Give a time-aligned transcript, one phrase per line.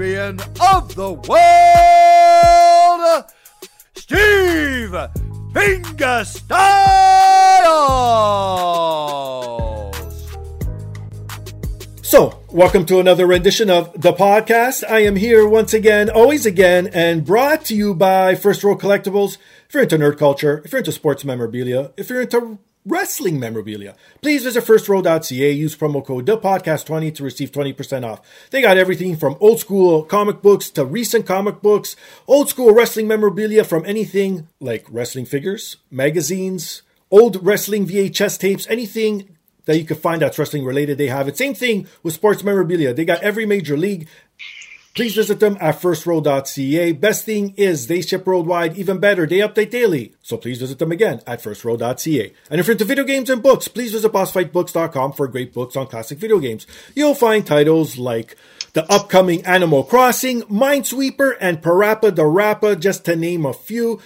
[0.00, 1.60] of the world,
[3.94, 4.96] Steve
[5.52, 6.40] Fingastylz.
[12.02, 14.88] So, welcome to another rendition of the podcast.
[14.88, 19.36] I am here once again, always again, and brought to you by First Row Collectibles.
[19.68, 23.94] If you're into nerd culture, if you're into sports memorabilia, if you're into wrestling memorabilia.
[24.22, 25.52] Please visit firstrow.ca.
[25.52, 28.20] Use promo code DAPODCAST20 to receive 20% off.
[28.50, 33.06] They got everything from old school comic books to recent comic books, old school wrestling
[33.06, 39.96] memorabilia from anything like wrestling figures, magazines, old wrestling VHS tapes, anything that you can
[39.96, 41.36] find that's wrestling related, they have it.
[41.36, 42.94] Same thing with sports memorabilia.
[42.94, 44.08] They got every major league,
[44.94, 46.92] Please visit them at firstrow.ca.
[46.92, 48.76] Best thing is they ship worldwide.
[48.76, 50.14] Even better, they update daily.
[50.22, 52.32] So please visit them again at firstrow.ca.
[52.50, 55.86] And if you're into video games and books, please visit bossfightbooks.com for great books on
[55.86, 56.66] classic video games.
[56.96, 58.36] You'll find titles like
[58.72, 64.00] the upcoming Animal Crossing, Minesweeper, and PaRappa the Rapper, just to name a few.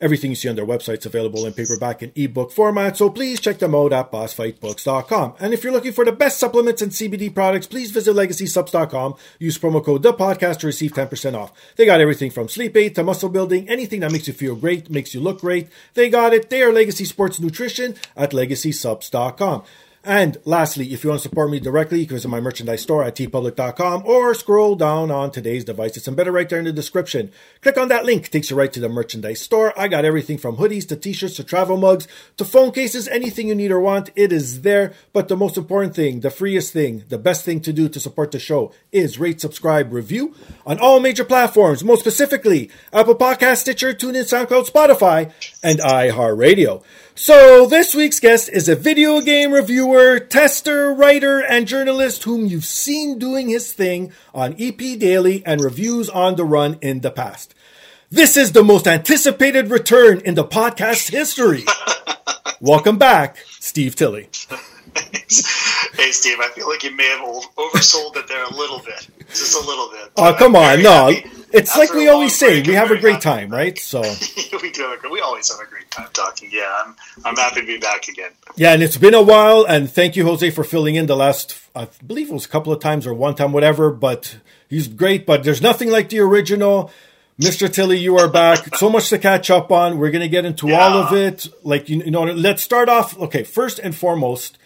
[0.00, 3.40] Everything you see on their website is available in paperback and ebook format, so please
[3.40, 5.34] check them out at bossfightbooks.com.
[5.40, 9.16] And if you're looking for the best supplements and CBD products, please visit legacysupps.com.
[9.40, 11.52] Use promo code the podcast to receive 10% off.
[11.74, 14.88] They got everything from sleep aid to muscle building, anything that makes you feel great,
[14.88, 15.68] makes you look great.
[15.94, 16.48] They got it.
[16.48, 19.64] They are Legacy Sports Nutrition at legacysupps.com.
[20.04, 23.04] And lastly, if you want to support me directly, you can visit my merchandise store
[23.04, 25.96] at teepublic.com or scroll down on today's device.
[25.96, 27.32] It's embedded right there in the description.
[27.62, 29.78] Click on that link, takes you right to the merchandise store.
[29.78, 33.54] I got everything from hoodies to t-shirts to travel mugs to phone cases, anything you
[33.54, 34.94] need or want, it is there.
[35.12, 38.30] But the most important thing, the freest thing, the best thing to do to support
[38.30, 40.34] the show is rate, subscribe, review
[40.64, 45.32] on all major platforms, most specifically Apple Podcast, Stitcher, TuneIn, SoundCloud, Spotify,
[45.62, 46.82] and iHeartRadio.
[47.20, 52.64] So, this week's guest is a video game reviewer, tester, writer, and journalist whom you've
[52.64, 57.56] seen doing his thing on EP Daily and reviews on the run in the past.
[58.08, 61.64] This is the most anticipated return in the podcast history.
[62.60, 64.28] Welcome back, Steve Tilley.
[64.94, 67.26] hey, Steve, I feel like you may have
[67.56, 69.08] oversold it there a little bit.
[69.30, 70.12] Just a little bit.
[70.16, 70.84] Oh, come on.
[70.84, 71.10] No.
[71.10, 71.37] Happy.
[71.52, 73.78] It's After like we always say, we have a great time, right?
[73.78, 74.00] So
[74.62, 74.96] we do.
[75.10, 76.50] We always have a great time talking.
[76.52, 78.32] Yeah, I'm I'm happy to be back again.
[78.56, 81.58] Yeah, and it's been a while, and thank you, Jose, for filling in the last.
[81.74, 83.90] I believe it was a couple of times or one time, whatever.
[83.90, 84.38] But
[84.68, 85.24] he's great.
[85.24, 86.90] But there's nothing like the original.
[87.40, 87.72] Mr.
[87.72, 88.74] Tilley, you are back.
[88.76, 89.98] so much to catch up on.
[89.98, 90.80] We're going to get into yeah.
[90.80, 91.48] all of it.
[91.62, 93.18] Like you, you know, let's start off.
[93.18, 94.58] Okay, first and foremost,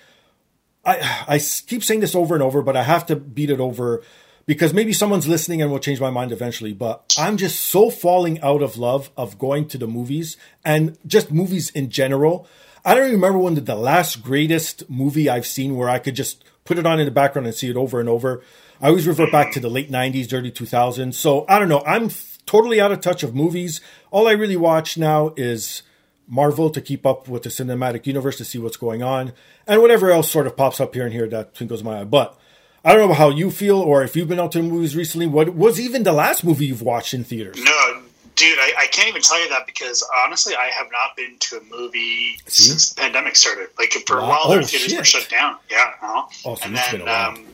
[0.84, 4.02] I I keep saying this over and over, but I have to beat it over
[4.46, 6.72] because maybe someone's listening and will change my mind eventually.
[6.72, 11.30] But I'm just so falling out of love of going to the movies and just
[11.30, 12.46] movies in general.
[12.84, 16.44] I don't remember when the, the last greatest movie I've seen where I could just
[16.64, 18.42] put it on in the background and see it over and over.
[18.80, 21.14] I always revert back to the late 90s, early 2000s.
[21.14, 21.82] So I don't know.
[21.86, 23.80] I'm f- totally out of touch of movies.
[24.10, 25.82] All I really watch now is
[26.26, 29.32] Marvel to keep up with the cinematic universe to see what's going on
[29.66, 32.04] and whatever else sort of pops up here and here that twinkles my eye.
[32.04, 32.36] But
[32.84, 35.26] I don't know how you feel or if you've been out to the movies recently.
[35.26, 37.56] What was even the last movie you've watched in theaters?
[37.62, 38.02] No,
[38.34, 41.58] dude, I, I can't even tell you that because honestly, I have not been to
[41.58, 42.64] a movie See?
[42.64, 43.68] since the pandemic started.
[43.78, 44.22] Like for wow.
[44.22, 44.98] a while, oh, their theaters shit.
[44.98, 45.56] were shut down.
[45.70, 46.26] Yeah, uh-huh.
[46.46, 47.44] oh, so and then um,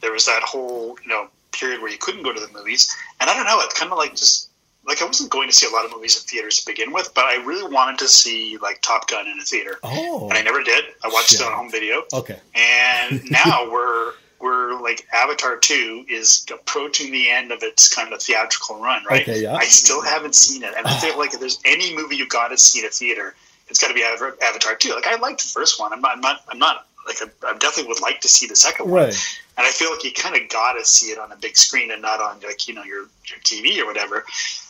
[0.00, 3.28] there was that whole you know period where you couldn't go to the movies, and
[3.28, 3.60] I don't know.
[3.60, 4.48] It's kind of like just
[4.86, 7.12] like I wasn't going to see a lot of movies in theaters to begin with,
[7.14, 9.78] but I really wanted to see like Top Gun in a theater.
[9.82, 10.84] Oh, and I never did.
[11.04, 11.40] I watched Shit.
[11.40, 12.04] it on home video.
[12.14, 18.12] Okay, and now we're we're like Avatar two is approaching the end of its kind
[18.12, 19.22] of theatrical run, right?
[19.22, 19.54] Okay, yeah.
[19.54, 22.48] I still haven't seen it, and I feel like if there's any movie you got
[22.48, 23.34] to see in a theater,
[23.68, 24.94] it's got to be Avatar two.
[24.94, 25.92] Like I liked the first one.
[25.92, 26.16] I'm not.
[26.16, 26.44] I'm not.
[26.48, 29.04] I'm not like I, definitely would like to see the second one.
[29.04, 29.38] Right.
[29.56, 31.90] And I feel like you kind of got to see it on a big screen
[31.90, 34.24] and not on like you know your your TV or whatever.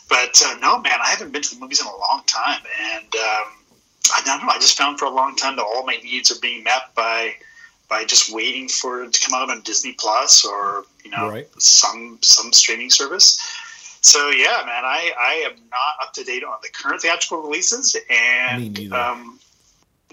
[0.07, 2.61] But uh, no, man, I haven't been to the movies in a long time,
[2.95, 3.53] and um,
[4.15, 4.49] I don't know.
[4.49, 7.35] I just found for a long time that all my needs are being met by
[7.89, 11.47] by just waiting for it to come out on Disney Plus or you know right.
[11.61, 13.39] some some streaming service.
[14.01, 17.97] So yeah, man, I, I am not up to date on the current theatrical releases,
[18.09, 19.39] and um,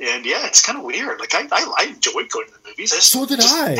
[0.03, 1.21] and yeah, it's kind of weird.
[1.21, 2.91] Like I, I, I enjoyed going to the movies.
[2.91, 3.75] Just, so did I.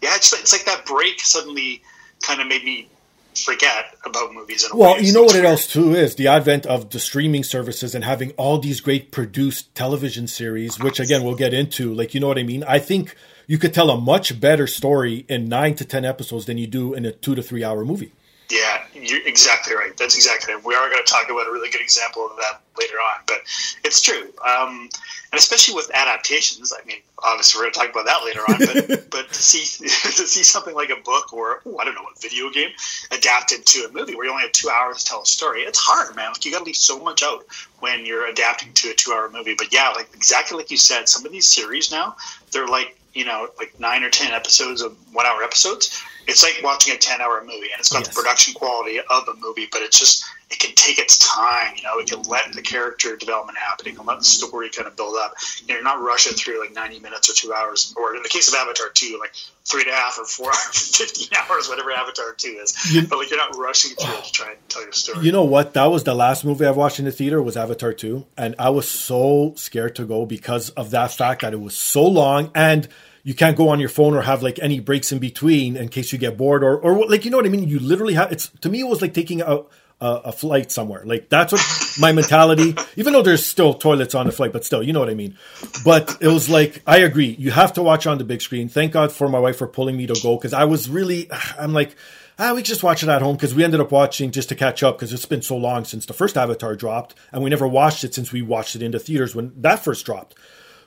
[0.00, 1.82] Yeah, it's, it's like that break suddenly
[2.22, 2.88] kind of made me
[3.36, 4.68] forget about movies.
[4.74, 8.04] well, you know what it else too is the advent of the streaming services and
[8.04, 11.92] having all these great produced television series, which again we'll get into.
[11.92, 12.64] Like you know what I mean?
[12.64, 13.14] I think
[13.46, 16.94] you could tell a much better story in nine to ten episodes than you do
[16.94, 18.12] in a two to three hour movie.
[18.50, 19.96] Yeah, you're exactly right.
[19.96, 20.64] That's exactly right.
[20.64, 23.38] We are going to talk about a really good example of that later on, but
[23.84, 24.32] it's true.
[24.46, 24.88] Um,
[25.32, 28.58] and especially with adaptations, I mean, obviously we're going to talk about that later on,
[28.58, 32.02] but, but to see to see something like a book or oh, I don't know,
[32.02, 32.70] a video game
[33.10, 35.78] adapted to a movie where you only have two hours to tell a story, it's
[35.78, 36.30] hard, man.
[36.30, 37.44] Like you got to leave so much out
[37.80, 39.54] when you're adapting to a two-hour movie.
[39.56, 42.16] But yeah, like exactly like you said, some of these series now
[42.52, 46.94] they're like you know like nine or ten episodes of one-hour episodes it's like watching
[46.94, 48.08] a 10 hour movie and it's got yes.
[48.08, 51.82] the production quality of a movie but it's just it can take its time you
[51.82, 51.98] know?
[51.98, 53.86] It can let the character development happen.
[53.86, 55.34] It can let the story kind of build up.
[55.60, 58.28] You know, you're not rushing through like 90 minutes or two hours or in the
[58.28, 59.34] case of avatar 2 like
[59.64, 62.92] three and a half or four hours 15 hours whatever avatar 2 is.
[62.92, 65.24] You, but like you're not rushing through it to try and tell your story.
[65.24, 65.74] You know what?
[65.74, 68.70] That was the last movie i've watched in the theater was avatar 2 and i
[68.70, 72.88] was so scared to go because of that fact that it was so long and
[73.24, 76.12] you can't go on your phone or have like any breaks in between in case
[76.12, 77.68] you get bored or or like you know what I mean.
[77.68, 79.62] You literally have it's to me it was like taking a
[80.00, 81.04] a, a flight somewhere.
[81.06, 81.64] Like that's what
[82.00, 82.74] my mentality.
[82.96, 85.38] Even though there's still toilets on the flight, but still, you know what I mean.
[85.84, 87.36] But it was like I agree.
[87.38, 88.68] You have to watch on the big screen.
[88.68, 91.72] Thank God for my wife for pulling me to go because I was really I'm
[91.72, 91.96] like.
[92.38, 94.82] Ah, we just watch it at home because we ended up watching just to catch
[94.82, 98.04] up because it's been so long since the first Avatar dropped, and we never watched
[98.04, 100.34] it since we watched it in the theaters when that first dropped.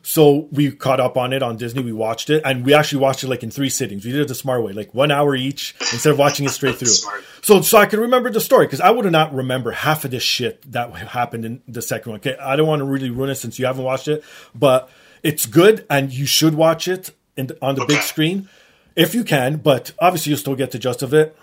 [0.08, 1.82] So we caught up on it on Disney.
[1.82, 4.06] We watched it, and we actually watched it like in three sittings.
[4.06, 6.76] We did it the smart way, like one hour each, instead of watching it straight
[6.80, 6.94] through.
[7.42, 10.22] so, so I could remember the story because I would not remember half of this
[10.22, 12.20] shit that happened in the second one.
[12.20, 14.24] Okay, I don't want to really ruin it since you haven't watched it,
[14.54, 14.92] but
[15.24, 17.96] it's good, and you should watch it in, on the okay.
[17.96, 18.48] big screen
[18.96, 19.58] if you can.
[19.58, 21.36] But obviously, you'll still get the gist of it.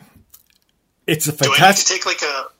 [1.08, 1.58] It's a fantastic.
[1.58, 2.51] Do I need to take like a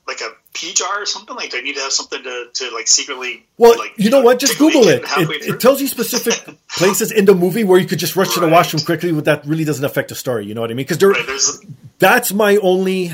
[0.55, 1.35] pea jar or something?
[1.35, 3.47] Like, do I need to have something to, to like secretly?
[3.59, 4.39] Well, like, you know what?
[4.39, 5.03] Just Google it.
[5.05, 8.35] It, it, tells you specific places in the movie where you could just rush right.
[8.35, 9.13] to the washroom quickly.
[9.13, 10.47] But that really doesn't affect the story.
[10.47, 10.87] You know what I mean?
[10.87, 11.67] Because right,
[11.99, 13.13] that's my only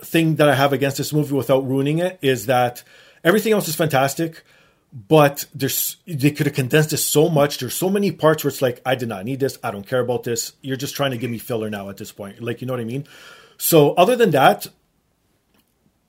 [0.00, 2.82] thing that I have against this movie without ruining it is that
[3.24, 4.42] everything else is fantastic.
[5.08, 7.56] But there's they could have condensed this so much.
[7.56, 9.58] There's so many parts where it's like I did not need this.
[9.64, 10.52] I don't care about this.
[10.60, 12.42] You're just trying to give me filler now at this point.
[12.42, 13.06] Like you know what I mean?
[13.56, 14.66] So other than that,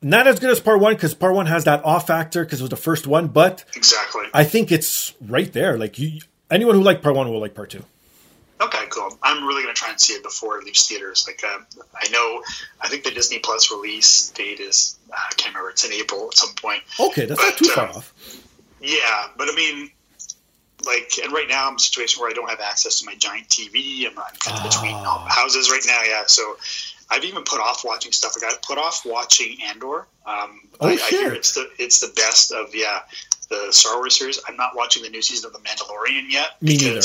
[0.04, 2.64] not as good as part one because part one has that off factor because it
[2.64, 5.78] was the first one, but exactly, I think it's right there.
[5.78, 6.22] Like you,
[6.52, 7.83] anyone who liked part one will like part two.
[8.62, 9.18] Okay, cool.
[9.22, 11.26] I'm really going to try and see it before it leaves theaters.
[11.28, 11.60] Like, uh,
[11.95, 12.42] I know,
[12.80, 16.28] I think the Disney Plus release date is, uh, I can't remember, it's in April
[16.28, 16.81] at some point.
[16.98, 18.14] Okay, that's but, not too far uh, off.
[18.80, 19.90] Yeah, but I mean,
[20.86, 23.16] like, and right now I'm in a situation where I don't have access to my
[23.16, 24.06] giant TV.
[24.06, 25.26] I'm, I'm kind of between ah.
[25.30, 26.24] houses right now, yeah.
[26.28, 26.57] So
[27.14, 28.34] I've even put off watching stuff.
[28.36, 30.08] I got put off watching Andor.
[30.26, 33.02] Um, oh, I, I, hear it's the it's the best of yeah
[33.50, 34.40] the Star Wars series.
[34.48, 37.02] I'm not watching the new season of The Mandalorian yet Me neither.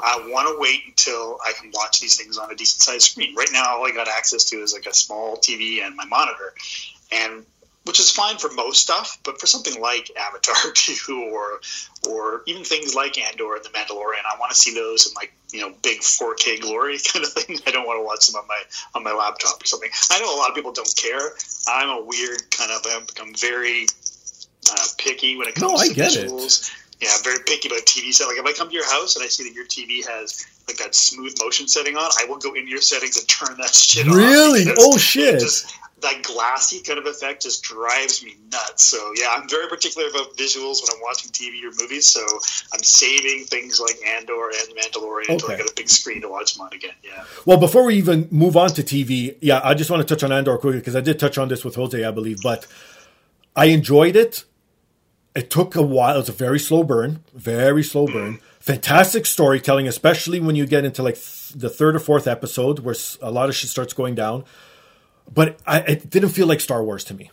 [0.00, 3.34] I want to wait until I can watch these things on a decent sized screen.
[3.34, 6.52] Right now, all I got access to is like a small TV and my monitor,
[7.10, 7.46] and
[7.88, 11.60] which is fine for most stuff, but for something like Avatar 2 or
[12.06, 15.32] or even things like Andor and The Mandalorian, I want to see those in like
[15.52, 17.58] you know big 4K glory kind of thing.
[17.66, 18.60] I don't want to watch them on my
[18.94, 19.88] on my laptop or something.
[20.10, 21.32] I know a lot of people don't care.
[21.66, 23.86] I'm a weird kind of I'm, I'm very
[24.70, 26.68] uh, picky when it comes no, to visuals.
[26.68, 27.06] It.
[27.06, 28.26] Yeah, I'm very picky about TV set.
[28.26, 30.76] Like if I come to your house and I see that your TV has like
[30.76, 34.04] that smooth motion setting on, I will go into your settings and turn that shit
[34.04, 34.16] really?
[34.16, 34.28] on.
[34.28, 34.74] Really?
[34.76, 35.40] Oh shit!
[35.40, 38.84] Just, that glassy kind of effect just drives me nuts.
[38.84, 42.06] So yeah, I'm very particular about visuals when I'm watching TV or movies.
[42.06, 42.20] So
[42.72, 45.32] I'm saving things like Andor and Mandalorian okay.
[45.34, 46.92] until I get a big screen to watch them on again.
[47.02, 47.24] Yeah.
[47.44, 50.32] Well, before we even move on to TV, yeah, I just want to touch on
[50.32, 52.66] Andor quickly because I did touch on this with Jose, I believe, but
[53.56, 54.44] I enjoyed it.
[55.34, 56.16] It took a while.
[56.16, 58.12] It was a very slow burn, very slow mm.
[58.12, 58.40] burn.
[58.60, 62.94] Fantastic storytelling, especially when you get into like th- the third or fourth episode where
[63.22, 64.44] a lot of shit starts going down
[65.32, 67.30] but I, it didn't feel like Star Wars to me.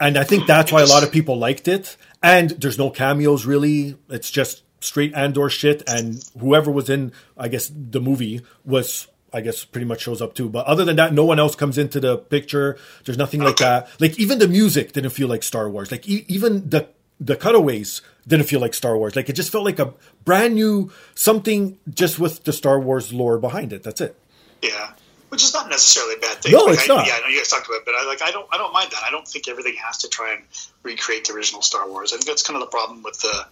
[0.00, 1.96] And I think that's why a lot of people liked it.
[2.22, 3.96] And there's no cameos really.
[4.08, 5.82] It's just straight Andor shit.
[5.88, 10.34] And whoever was in, I guess, the movie was, I guess, pretty much shows up
[10.34, 10.48] too.
[10.48, 12.78] But other than that, no one else comes into the picture.
[13.04, 13.88] There's nothing like that.
[13.98, 15.90] Like even the music didn't feel like Star Wars.
[15.90, 16.88] Like e- even the
[17.20, 19.16] the cutaways didn't feel like Star Wars.
[19.16, 23.38] Like it just felt like a brand new something just with the Star Wars lore
[23.38, 23.82] behind it.
[23.82, 24.16] That's it.
[24.62, 24.92] Yeah
[25.28, 26.52] which is not necessarily a bad thing.
[26.52, 27.06] No, like it's I, not.
[27.06, 28.72] Yeah, I know you guys talked about it, but I like I don't I don't
[28.72, 29.02] mind that.
[29.06, 30.42] I don't think everything has to try and
[30.82, 32.12] recreate the original Star Wars.
[32.12, 33.46] I think that's kind of the problem with the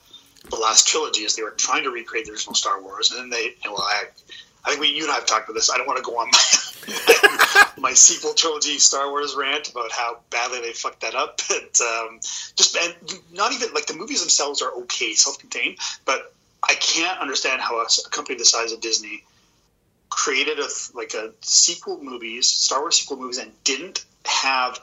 [0.50, 3.30] the last trilogy is they were trying to recreate the original Star Wars, and then
[3.30, 4.04] they well I.
[4.64, 5.70] I think we, you and I have talked about this.
[5.70, 10.18] I don't want to go on my, my sequel trilogy Star Wars rant about how
[10.30, 11.40] badly they fucked that up.
[11.48, 12.18] But um,
[12.56, 12.92] just and
[13.32, 15.78] not even like the movies themselves are okay, self-contained.
[16.04, 19.22] But I can't understand how a, a company the size of Disney
[20.08, 24.80] created a like a sequel movies, Star Wars sequel movies, and didn't have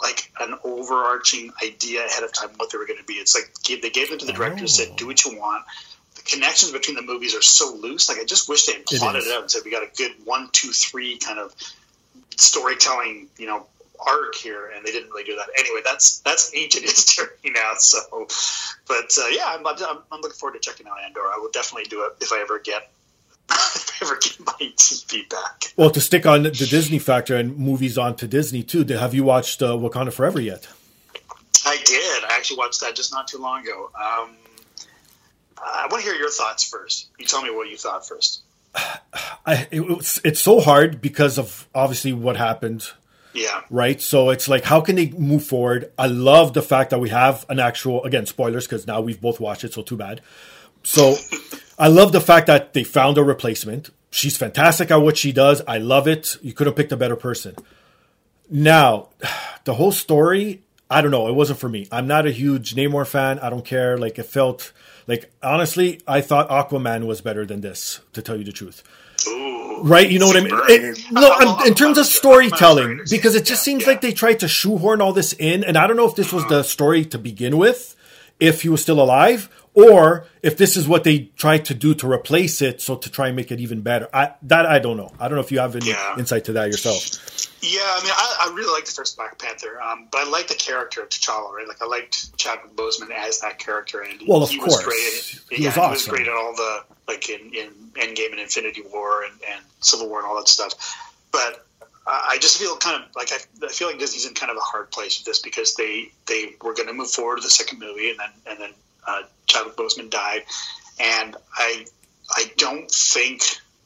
[0.00, 3.14] like an overarching idea ahead of time what they were going to be.
[3.14, 4.66] It's like they gave them to the director, oh.
[4.66, 5.64] said, "Do what you want."
[6.16, 8.08] The connections between the movies are so loose.
[8.08, 9.90] Like I just wish they had plotted it, it out and said, "We got a
[9.96, 11.54] good one, two, three kind of
[12.36, 13.66] storytelling." You know,
[14.04, 15.48] arc here, and they didn't really do that.
[15.58, 17.72] Anyway, that's that's ancient history now.
[17.78, 18.26] So,
[18.86, 21.20] but uh, yeah, I'm, I'm, I'm, looking forward to checking out Andor.
[21.20, 22.90] I will definitely do it if I ever get
[23.50, 25.72] I ever get my TV back.
[25.76, 29.24] Well, to stick on the Disney factor and movies on to Disney too, have you
[29.24, 30.68] watched uh, Wakanda Forever yet?
[31.64, 32.24] I did.
[32.24, 33.90] I actually watched that just not too long ago.
[33.94, 34.30] Um,
[35.58, 37.08] I want to hear your thoughts first.
[37.18, 38.42] You tell me what you thought first.
[38.74, 42.88] I, it, it's, it's so hard because of obviously what happened.
[43.32, 43.62] Yeah.
[43.68, 44.00] Right.
[44.00, 45.92] So it's like, how can they move forward?
[45.98, 49.40] I love the fact that we have an actual, again, spoilers because now we've both
[49.40, 50.20] watched it, so too bad.
[50.82, 51.16] So
[51.78, 53.90] I love the fact that they found a replacement.
[54.10, 55.62] She's fantastic at what she does.
[55.68, 56.36] I love it.
[56.42, 57.54] You could have picked a better person.
[58.50, 59.08] Now,
[59.64, 61.28] the whole story, I don't know.
[61.28, 61.88] It wasn't for me.
[61.92, 63.38] I'm not a huge Namor fan.
[63.40, 63.98] I don't care.
[63.98, 64.72] Like, it felt
[65.06, 68.82] like, honestly, I thought Aquaman was better than this, to tell you the truth.
[69.28, 70.08] Ooh, right?
[70.08, 70.52] You know what I mean?
[70.68, 75.00] It, no, in terms of storytelling, because it just seems like they tried to shoehorn
[75.00, 75.64] all this in.
[75.64, 77.96] And I don't know if this was the story to begin with,
[78.38, 82.10] if he was still alive, or if this is what they tried to do to
[82.10, 84.08] replace it, so to try and make it even better.
[84.12, 85.12] I, that I don't know.
[85.20, 86.16] I don't know if you have any yeah.
[86.18, 87.52] insight to that yourself.
[87.60, 90.48] Yeah, I mean, I, I really like the first Black Panther, um, but I like
[90.48, 91.52] the character of T'Challa.
[91.52, 94.76] Right, like I liked Chadwick Boseman as that character, and he, well, of he course,
[94.76, 95.58] was great.
[95.58, 95.88] he yeah, was awesome.
[95.88, 99.62] He was great in all the like in, in Endgame and Infinity War and, and
[99.80, 100.72] Civil War and all that stuff.
[101.32, 101.66] But
[102.06, 104.60] I just feel kind of like I, I, feel like Disney's in kind of a
[104.60, 107.80] hard place with this because they they were going to move forward to the second
[107.80, 108.70] movie and then and then
[109.06, 110.44] uh, Chadwick Boseman died,
[111.00, 111.86] and I
[112.30, 113.42] I don't think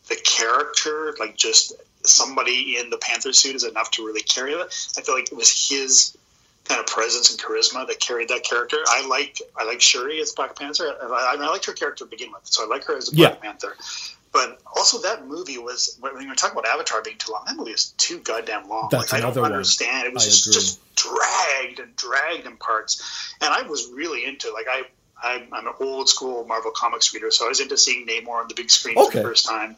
[0.08, 4.66] the character like just somebody in the Panther suit is enough to really carry it.
[4.96, 6.16] I feel like it was his
[6.64, 8.78] kind of presence and charisma that carried that character.
[8.86, 10.84] I like I like Shuri as Black Panther.
[11.02, 13.34] I, I, liked her character to begin with, so I like her as a Black
[13.34, 13.40] yeah.
[13.40, 13.76] Panther.
[14.32, 17.42] But also, that movie was when you were talking about Avatar being too long.
[17.46, 18.88] That movie is too goddamn long.
[18.90, 20.02] That's like, I don't understand.
[20.02, 20.06] One.
[20.06, 24.66] It was just, just dragged and dragged in parts, and I was really into like
[24.70, 24.84] I
[25.22, 28.48] I'm, I'm, an old school Marvel Comics reader, so I was into seeing Namor on
[28.48, 29.10] the big screen okay.
[29.10, 29.76] for the first time.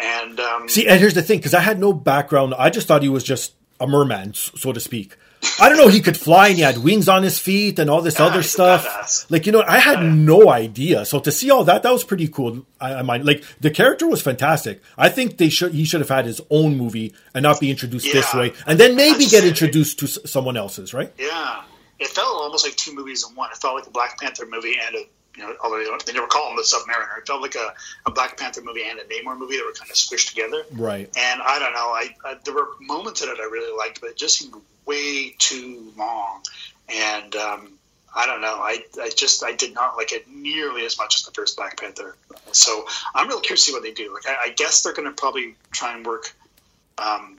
[0.00, 3.02] And um, see, and here's the thing, because I had no background, I just thought
[3.02, 5.16] he was just a merman, so to speak.
[5.60, 5.88] I don't know.
[5.88, 8.42] He could fly and he had wings on his feet and all this yeah, other
[8.42, 9.30] stuff.
[9.30, 10.14] Like you know, I had yeah.
[10.14, 11.04] no idea.
[11.04, 12.66] So to see all that, that was pretty cool.
[12.80, 14.82] I, I mind like the character was fantastic.
[14.96, 18.06] I think they should he should have had his own movie and not be introduced
[18.06, 18.14] yeah.
[18.14, 21.12] this way, and then maybe get introduced to someone else's, right?
[21.18, 21.62] Yeah,
[21.98, 23.50] it felt almost like two movies in one.
[23.50, 26.50] It felt like a Black Panther movie and a you know, although they, never call
[26.50, 27.74] him the Submariner, it felt like a,
[28.06, 30.64] a Black Panther movie and a Namor movie that were kind of squished together.
[30.72, 31.10] Right.
[31.16, 34.10] And I don't know, I, I there were moments in it I really liked, but
[34.10, 34.54] it just seemed
[34.86, 36.42] way too long.
[36.88, 37.72] And um,
[38.14, 41.24] I don't know, I, I just I did not like it nearly as much as
[41.24, 42.16] the first Black Panther.
[42.52, 44.14] So I'm really curious to see what they do.
[44.14, 46.32] Like I, I guess they're going to probably try and work.
[46.96, 47.38] Um,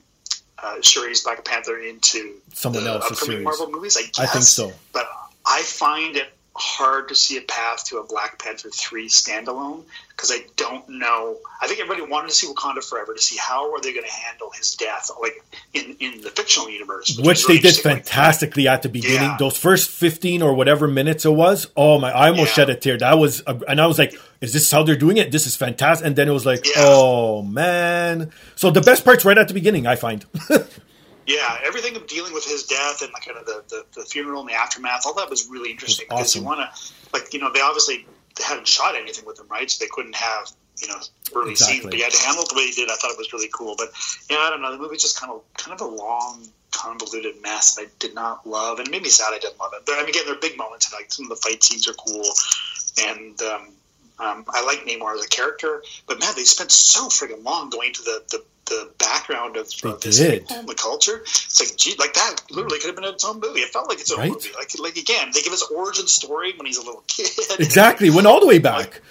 [0.62, 3.44] uh, Shuri's Black Panther into someone else's upcoming series.
[3.44, 3.96] Marvel movies.
[3.96, 4.72] I guess, I think so.
[4.92, 5.08] But
[5.46, 10.32] I find it hard to see a path to a Black Panther three standalone because
[10.32, 11.36] I don't know.
[11.60, 14.12] I think everybody wanted to see Wakanda Forever to see how are they going to
[14.12, 15.44] handle his death, like
[15.74, 19.22] in in the fictional universe, which, which they did fantastically at the beginning.
[19.22, 19.36] Yeah.
[19.38, 22.10] Those first fifteen or whatever minutes it was, oh my!
[22.10, 22.64] I almost yeah.
[22.64, 22.96] shed a tear.
[22.96, 25.30] That was, and I was like, "Is this how they're doing it?
[25.30, 26.72] This is fantastic!" And then it was like, yeah.
[26.78, 30.24] "Oh man!" So the best part's right at the beginning, I find.
[31.26, 34.40] Yeah, everything of dealing with his death and like kind of the, the, the funeral
[34.40, 37.40] and the aftermath, all that was really interesting was because you want to, like, you
[37.40, 38.06] know, they obviously
[38.44, 39.70] hadn't shot anything with him, right?
[39.70, 40.98] So they couldn't have, you know,
[41.34, 41.74] early exactly.
[41.74, 42.90] scenes, but he had to handle it the way he did.
[42.90, 43.74] I thought it was really cool.
[43.76, 43.88] But
[44.30, 44.70] yeah, I don't know.
[44.70, 48.46] The movie's just kind of kind of a long, convoluted mess that I did not
[48.46, 49.82] love, and it made me sad I didn't love it.
[49.86, 51.88] But I mean, again, there are big moments, and like some of the fight scenes
[51.88, 52.30] are cool,
[53.08, 53.72] and um,
[54.18, 55.82] um, I like Namor as a character.
[56.06, 60.00] But man, they spent so freaking long going to the the the background of, of
[60.00, 61.20] this people the culture.
[61.22, 63.60] It's like, gee, like that literally could have been its own movie.
[63.60, 64.30] It felt like its own right?
[64.30, 64.50] movie.
[64.56, 67.30] Like, like again, they give us origin story when he's a little kid.
[67.58, 68.78] Exactly, went all the way back.
[68.78, 69.02] Like,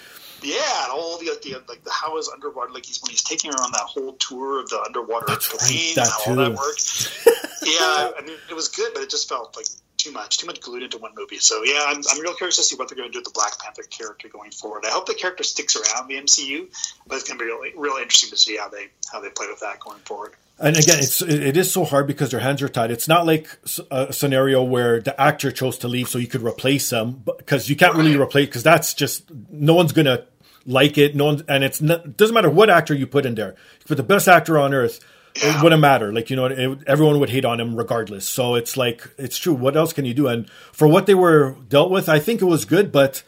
[0.42, 3.50] yeah, and all the, the like the how is underwater like he's when he's taking
[3.50, 7.26] her on that whole tour of the underwater That's right, that all that worked.
[7.64, 9.66] yeah, I mean it was good, but it just felt like
[10.06, 11.38] too much, too much glued into one movie.
[11.38, 13.32] So yeah, I'm, I'm real curious to see what they're going to do with the
[13.32, 14.84] Black Panther character going forward.
[14.86, 16.68] I hope the character sticks around the MCU,
[17.06, 19.46] but it's going to be really, really interesting to see how they how they play
[19.48, 20.34] with that going forward.
[20.58, 22.90] And again, it's it is so hard because their hands are tied.
[22.90, 23.48] It's not like
[23.90, 27.76] a scenario where the actor chose to leave so you could replace them, because you
[27.76, 28.04] can't right.
[28.04, 30.24] really replace because that's just no one's gonna
[30.64, 31.14] like it.
[31.14, 33.50] No one, and it's not, doesn't matter what actor you put in there.
[33.50, 35.00] You put the best actor on earth
[35.42, 36.12] it wouldn't matter.
[36.12, 38.28] Like you know, it, everyone would hate on him regardless.
[38.28, 39.54] So it's like it's true.
[39.54, 40.26] What else can you do?
[40.28, 42.92] And for what they were dealt with, I think it was good.
[42.92, 43.22] But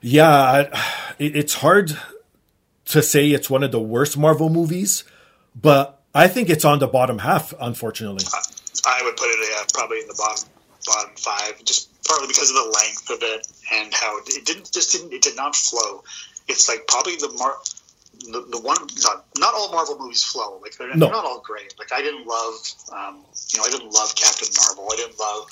[0.00, 0.68] yeah,
[1.18, 1.96] it, it's hard
[2.86, 5.04] to say it's one of the worst Marvel movies.
[5.54, 8.24] But I think it's on the bottom half, unfortunately.
[8.86, 10.48] I would put it uh, probably in the bottom
[10.86, 14.92] bottom five, just partly because of the length of it and how it didn't just
[14.92, 16.02] didn't it did not flow.
[16.48, 17.58] It's like probably the Mar-
[18.20, 20.58] the, the one not, not all Marvel movies flow.
[20.62, 21.06] Like they're, no.
[21.06, 21.74] they're not all great.
[21.78, 22.54] Like I didn't love,
[22.92, 24.88] um, you know, I didn't love Captain Marvel.
[24.92, 25.48] I didn't love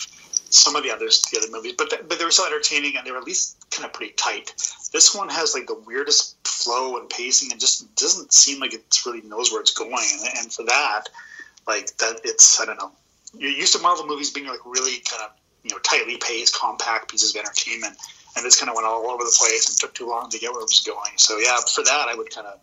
[0.50, 3.10] some of the others, the other movies, but but they were so entertaining and they
[3.10, 4.54] were at least kind of pretty tight.
[4.92, 8.84] This one has like the weirdest flow and pacing and just doesn't seem like it
[9.06, 9.92] really knows where it's going.
[9.92, 11.04] And, and for that,
[11.66, 12.92] like that, it's I don't know.
[13.36, 15.30] You're used to Marvel movies being like really kind of
[15.62, 17.96] you know tightly paced, compact pieces of entertainment
[18.38, 20.52] and this kind of went all over the place and took too long to get
[20.52, 21.12] where it was going.
[21.16, 22.58] So yeah, for that, I would kind of.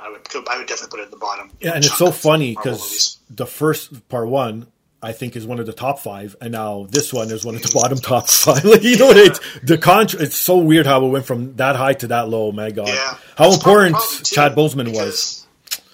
[0.00, 1.50] I would, I would definitely put it at the bottom.
[1.60, 4.68] Yeah, and it's so funny because the first part one,
[5.02, 7.62] I think, is one of the top five, and now this one is one of
[7.62, 8.64] the bottom top five.
[8.64, 11.94] like you know, it's the contra- It's so weird how it went from that high
[11.94, 12.52] to that low.
[12.52, 13.16] My God, yeah.
[13.36, 15.38] how important Chad Boseman was.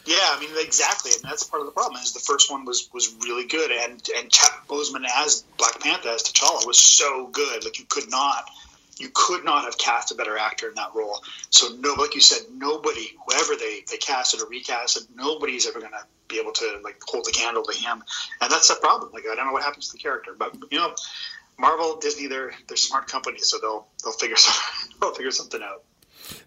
[0.06, 2.02] Yeah, I mean exactly, and that's part of the problem.
[2.02, 6.10] Is the first one was was really good, and and Chad Boseman as Black Panther
[6.10, 7.64] as T'Challa was so good.
[7.64, 8.44] Like you could not
[8.98, 11.22] you could not have cast a better actor in that role.
[11.50, 15.80] So no, like you said, nobody, whoever they they cast it or recasted, nobody's ever
[15.80, 18.02] going to be able to like hold the candle to him,
[18.40, 19.10] and that's the problem.
[19.12, 20.94] Like I don't know what happens to the character, but you know,
[21.58, 24.54] Marvel, Disney, they're they're smart companies, so they'll they'll figure some,
[25.00, 25.82] they'll figure something out.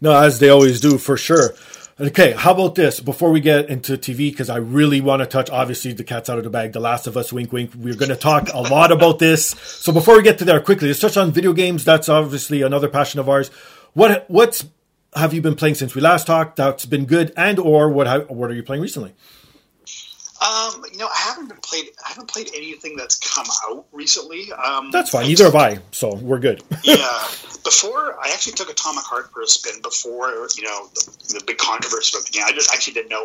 [0.01, 1.53] No, as they always do, for sure.
[1.99, 4.29] Okay, how about this before we get into TV?
[4.29, 7.07] Because I really want to touch, obviously, the cat's out of the bag, The Last
[7.07, 7.71] of Us, wink, wink.
[7.75, 9.47] We're going to talk a lot about this.
[9.47, 11.83] So before we get to there, quickly, let's touch on video games.
[11.83, 13.49] That's obviously another passion of ours.
[13.93, 14.63] What what's
[15.15, 16.57] have you been playing since we last talked?
[16.57, 18.29] That's been good, and or what?
[18.29, 19.15] what are you playing recently?
[20.39, 21.85] Um, you know, I haven't been played.
[22.05, 24.51] I haven't played anything that's come out recently.
[24.51, 25.25] Um, that's fine.
[25.25, 26.63] Either have I, so we're good.
[26.83, 27.27] yeah.
[27.63, 29.81] Before I actually took Atomic Heart for a spin.
[29.81, 33.23] Before you know the, the big controversy about the game, I just actually didn't know.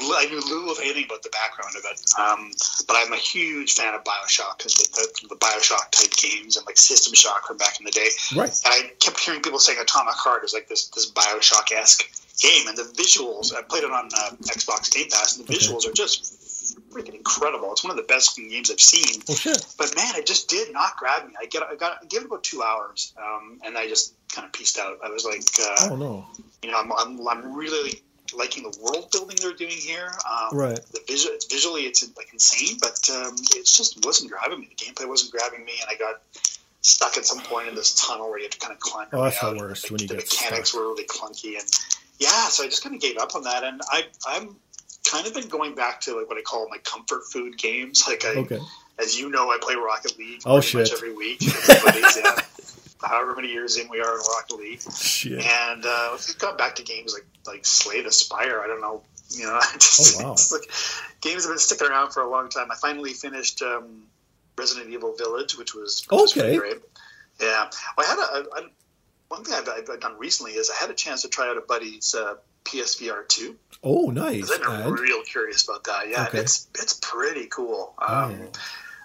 [0.00, 2.52] I knew little of anything about the background of it, um,
[2.86, 6.64] but I'm a huge fan of Bioshock because the, the, the, Bioshock type games and
[6.66, 8.06] like System Shock from back in the day.
[8.36, 8.48] Right.
[8.64, 12.08] And I kept hearing people saying Atomic Heart is like this this Bioshock esque
[12.40, 13.54] game, and the visuals.
[13.54, 15.90] I played it on uh, Xbox Game Pass, and the visuals okay.
[15.90, 16.34] are just
[16.90, 17.72] freaking incredible.
[17.72, 19.22] It's one of the best games I've seen.
[19.28, 21.34] Oh, but man, it just did not grab me.
[21.40, 24.46] I get, I got, I gave it about two hours, um, and I just kind
[24.46, 24.98] of pieced out.
[25.04, 26.26] I was like, uh, oh no,
[26.62, 28.02] you know, I'm, I'm, I'm really
[28.36, 30.12] liking the world building they're doing here.
[30.28, 30.80] Um, right.
[30.92, 34.68] The visual, it's visually, it's like insane, but um, it just wasn't grabbing me.
[34.76, 36.20] The gameplay wasn't grabbing me, and I got
[36.82, 39.08] stuck at some point in this tunnel where you had to kind of climb.
[39.12, 39.84] Oh, that's the worst.
[39.84, 40.80] Like, when you the get mechanics stuck.
[40.80, 41.68] were really clunky, and
[42.18, 44.56] yeah, so I just kind of gave up on that, and I I'm
[45.10, 48.04] kind of been going back to like what I call my comfort food games.
[48.06, 48.58] Like I, okay.
[48.98, 50.92] as you know, I play Rocket League oh, shit.
[50.92, 51.42] every week.
[53.00, 55.44] however many years in we are in Rocket League, shit.
[55.44, 58.60] and uh, we've got back to games like like Slay the Spire.
[58.60, 60.36] I don't know, you know, just, oh, wow.
[60.52, 60.70] like,
[61.20, 62.70] games have been sticking around for a long time.
[62.70, 64.04] I finally finished um,
[64.56, 66.50] Resident Evil Village, which was, which okay.
[66.50, 66.78] was great.
[67.40, 68.70] Yeah, well, I had a, a
[69.28, 71.60] one thing I've, I've, done recently is I had a chance to try out a
[71.60, 73.56] buddy's uh, PSVR two.
[73.82, 74.50] Oh, nice!
[74.50, 74.98] I'm and?
[74.98, 76.08] real curious about that.
[76.08, 76.38] Yeah, okay.
[76.38, 77.94] it's it's pretty cool.
[77.98, 78.52] Um, oh.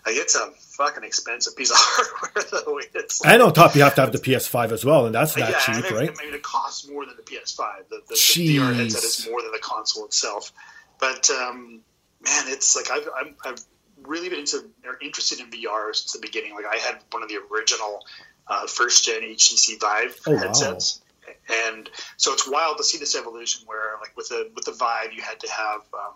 [0.06, 2.80] Like it's a fucking expensive piece of hardware though.
[2.94, 5.38] It's like, and on top, you have to have the PS5 as well, and that's
[5.38, 6.10] not yeah, cheap, right?
[6.10, 7.90] I mean, it costs more than the PS5.
[7.90, 10.52] The, the, the VR headset is more than the console itself.
[11.00, 11.82] But um,
[12.22, 13.66] man, it's like I've, I've, I've
[14.04, 16.54] really been into or interested in VR since the beginning.
[16.54, 18.04] Like I had one of the original
[18.48, 21.00] uh, first gen HTC Vive oh, headsets.
[21.00, 21.34] Wow.
[21.68, 25.14] And so it's wild to see this evolution where, like with the with the Vive,
[25.14, 26.14] you had to have um,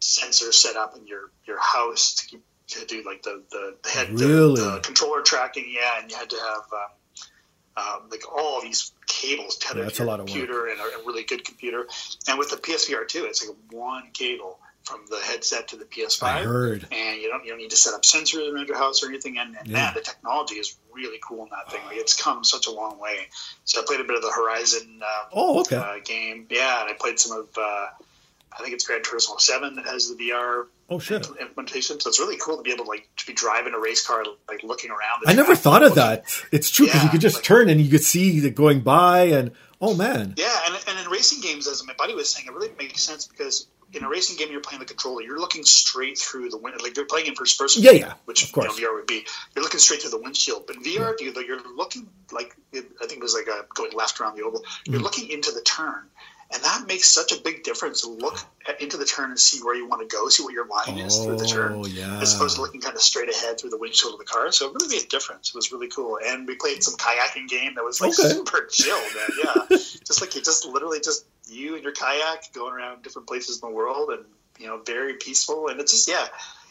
[0.00, 3.88] sensors set up in your your house to keep to do like the the, the
[3.88, 4.60] head really?
[4.60, 8.92] the, the, controller tracking, yeah, and you had to have um, um, like all these
[9.06, 11.86] cables tethered yeah, to your computer and a, a, really good computer.
[12.28, 16.22] And with the PSVR two, it's like one cable from the headset to the PS5.
[16.22, 16.86] I heard.
[16.92, 19.38] And you don't you don't need to set up sensors around your house or anything.
[19.38, 19.76] And, and yeah.
[19.76, 21.80] man, the technology is really cool in that thing.
[21.86, 23.28] Like it's come such a long way.
[23.64, 25.00] So I played a bit of the Horizon.
[25.02, 25.76] Uh, oh, okay.
[25.76, 27.48] Uh, game, yeah, and I played some of.
[27.56, 27.86] Uh,
[28.56, 31.98] I think it's Gran Turismo Seven that has the VR oh shit implementation.
[31.98, 34.22] So it's really cool to be able to like to be driving a race car,
[34.48, 35.24] like looking around.
[35.26, 36.24] I never thought of that.
[36.52, 38.80] It's true because yeah, you could just like, turn and you could see it going
[38.82, 40.34] by, and oh man.
[40.36, 43.26] Yeah, and, and in racing games, as my buddy was saying, it really makes sense
[43.26, 45.22] because in a racing game, you're playing the controller.
[45.22, 47.82] You're looking straight through the wind, like you're playing in first person.
[47.82, 48.14] Yeah, yeah.
[48.24, 48.78] Which of course.
[48.78, 49.24] You know, VR would be.
[49.54, 50.66] You're looking straight through the windshield.
[50.66, 51.40] But in VR, yeah.
[51.46, 54.62] you're looking like I think it was like a, uh, going left around the oval.
[54.86, 55.04] You're mm.
[55.04, 56.04] looking into the turn,
[56.52, 58.38] and that makes such a big difference to look
[58.80, 61.18] into the turn and see where you want to go, see what your line is
[61.18, 62.20] through the turn, oh, yeah.
[62.20, 64.52] as opposed to looking kind of straight ahead through the windshield of the car.
[64.52, 65.48] So it really made a difference.
[65.48, 66.18] It was really cool.
[66.24, 68.28] And we played some kayaking game that was like okay.
[68.28, 69.30] super chill, man.
[69.44, 69.76] Yeah,
[70.06, 73.68] just like you just literally just you and your kayak going around different places in
[73.68, 74.24] the world, and
[74.58, 75.68] you know, very peaceful.
[75.68, 76.26] And it's just yeah,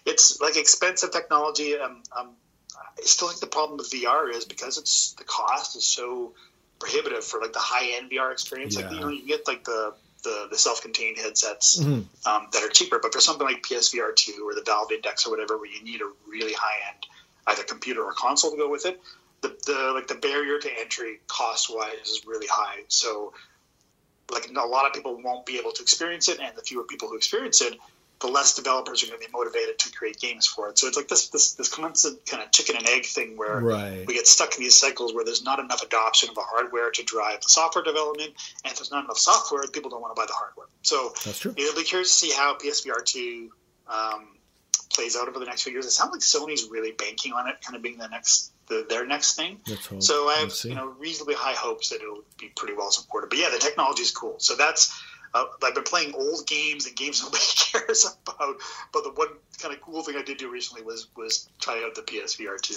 [0.05, 1.77] it's like expensive technology.
[1.77, 2.29] Um, um,
[2.77, 6.33] I still think the problem with VR is because it's the cost is so
[6.79, 8.75] prohibitive for like the high end VR experience.
[8.77, 8.87] Yeah.
[8.87, 12.01] Like you know, you get like the the, the self contained headsets mm-hmm.
[12.27, 15.31] um, that are cheaper, but for something like PSVR two or the Valve Index or
[15.31, 17.05] whatever, where you need a really high end
[17.47, 19.01] either computer or console to go with it,
[19.41, 22.79] the, the like the barrier to entry cost wise is really high.
[22.87, 23.33] So
[24.31, 27.09] like a lot of people won't be able to experience it, and the fewer people
[27.09, 27.77] who experience it,
[28.21, 30.79] the less developers are going to be motivated to create games for it.
[30.79, 34.07] So it's like this this this constant kind of chicken and egg thing where right.
[34.07, 37.03] we get stuck in these cycles where there's not enough adoption of the hardware to
[37.03, 38.31] drive the software development,
[38.63, 40.67] and if there's not enough software, people don't want to buy the hardware.
[40.83, 41.53] So that's true.
[41.57, 43.51] It'll be curious to see how PSVR two
[43.87, 44.27] um,
[44.89, 45.85] plays out over the next few years.
[45.85, 49.05] It sounds like Sony's really banking on it, kind of being the next the, their
[49.05, 49.59] next thing.
[49.99, 53.29] So I have you know reasonably high hopes that it'll be pretty well supported.
[53.29, 54.35] But yeah, the technology is cool.
[54.39, 54.93] So that's
[55.33, 58.55] uh, I've been playing old games and games nobody cares about.
[58.91, 61.95] But the one kind of cool thing I did do recently was was try out
[61.95, 62.75] the PSVR two.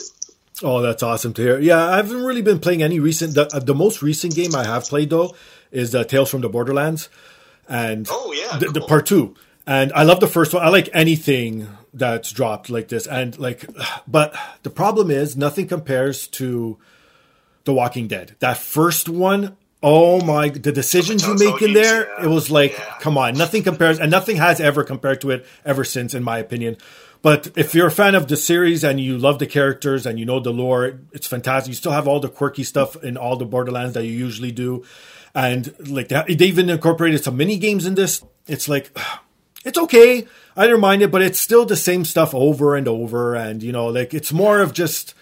[0.62, 1.58] Oh, that's awesome to hear.
[1.58, 3.34] Yeah, I haven't really been playing any recent.
[3.34, 5.34] The, uh, the most recent game I have played though
[5.70, 7.08] is uh, Tales from the Borderlands,
[7.68, 8.72] and oh yeah, the, cool.
[8.72, 9.34] the part two.
[9.66, 10.64] And I love the first one.
[10.64, 13.66] I like anything that's dropped like this, and like,
[14.06, 16.78] but the problem is nothing compares to
[17.64, 18.36] The Walking Dead.
[18.38, 20.48] That first one Oh my!
[20.48, 22.24] The decisions you make in there, yeah.
[22.24, 22.98] it was like, yeah.
[22.98, 26.38] come on, nothing compares, and nothing has ever compared to it ever since, in my
[26.38, 26.78] opinion.
[27.20, 30.24] But if you're a fan of the series and you love the characters and you
[30.24, 31.68] know the lore, it's fantastic.
[31.68, 34.84] You still have all the quirky stuff in all the Borderlands that you usually do,
[35.34, 38.24] and like they even incorporated some mini games in this.
[38.46, 38.96] It's like,
[39.66, 40.26] it's okay.
[40.56, 43.72] I don't mind it, but it's still the same stuff over and over, and you
[43.72, 45.14] know, like it's more of just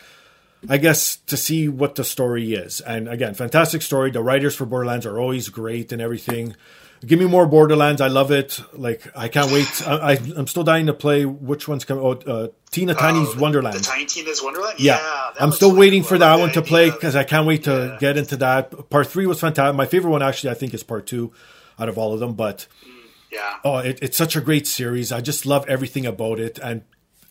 [0.68, 2.80] I guess to see what the story is.
[2.80, 4.10] And again, fantastic story.
[4.10, 6.56] The writers for Borderlands are always great and everything.
[7.04, 8.00] Give me more Borderlands.
[8.00, 8.60] I love it.
[8.72, 9.86] Like I can't wait.
[9.86, 11.26] I, am still dying to play.
[11.26, 12.02] Which one's coming?
[12.02, 13.76] Oh, uh, Tina Tiny's Wonderland.
[13.76, 14.80] The Tiny Tina's Wonderland.
[14.80, 17.70] Yeah, yeah I'm still waiting for that one to play because I can't wait to
[17.70, 17.98] yeah.
[18.00, 18.88] get into that.
[18.88, 19.76] Part three was fantastic.
[19.76, 21.32] My favorite one actually, I think, is part two
[21.78, 22.34] out of all of them.
[22.34, 22.93] But mm,
[23.34, 25.10] yeah, oh, it, it's such a great series.
[25.10, 26.58] I just love everything about it.
[26.62, 26.82] And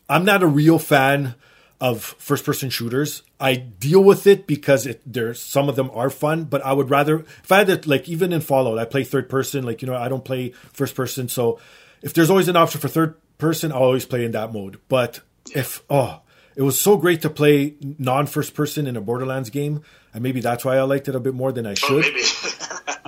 [0.09, 1.35] I'm not a real fan
[1.79, 3.23] of first person shooters.
[3.39, 6.89] I deal with it because it, there's some of them are fun, but I would
[6.89, 9.63] rather if I had to like even in Fallout, I play third person.
[9.63, 11.29] Like you know, I don't play first person.
[11.29, 11.59] So
[12.01, 14.79] if there's always an option for third person, I'll always play in that mode.
[14.89, 15.21] But
[15.55, 16.21] if oh,
[16.55, 20.41] it was so great to play non first person in a Borderlands game, and maybe
[20.41, 22.05] that's why I liked it a bit more than I oh, should.
[22.05, 22.52] Oh,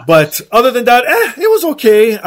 [0.07, 2.19] but other than that, eh, it was okay.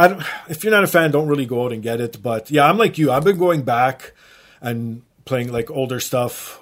[0.49, 2.23] If you're not a fan, don't really go out and get it.
[2.23, 3.11] But yeah, I'm like you.
[3.11, 4.15] I've been going back
[4.61, 6.61] and playing like older stuff.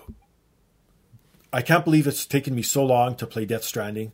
[1.53, 4.13] I can't believe it's taken me so long to play Death Stranding.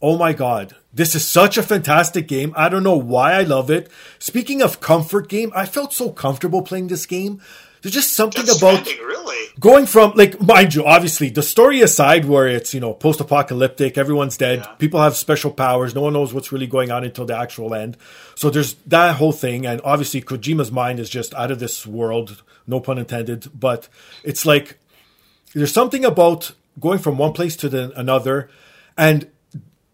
[0.00, 2.52] Oh my god, this is such a fantastic game.
[2.56, 3.88] I don't know why I love it.
[4.18, 7.40] Speaking of comfort game, I felt so comfortable playing this game.
[7.82, 9.48] There's just something about really.
[9.60, 14.36] going from like mind you obviously the story aside where it's you know post-apocalyptic everyone's
[14.36, 14.72] dead Yeah.
[14.78, 17.96] people have special powers no one knows what's really going on until the actual end
[18.34, 22.42] so there's that whole thing and obviously kojima's mind is just out of this world
[22.66, 23.88] no pun intended but
[24.24, 24.78] it's like
[25.54, 28.48] there's something about going from one place to the, another
[28.96, 29.28] and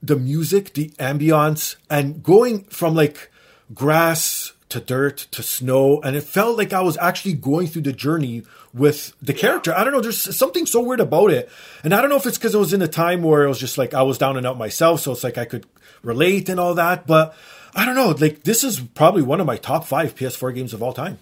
[0.02, 3.30] the music the ambiance and going from like
[3.74, 7.92] grass to dirt to snow and it felt like i was actually going through the
[7.92, 8.42] journey
[8.74, 11.48] with the character i don't know there's something so weird about it
[11.84, 13.58] and i don't know if it's because it was in a time where it was
[13.58, 15.66] just like i was down and out myself so it's like i could
[16.02, 17.34] relate and all that but
[17.74, 20.82] i don't know like this is probably one of my top five ps4 games of
[20.82, 21.18] all time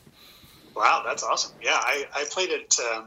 [0.77, 1.53] Wow, that's awesome.
[1.63, 3.07] Yeah, I, I played it um,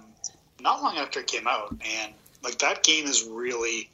[0.60, 3.92] not long after it came out, and like that game is really.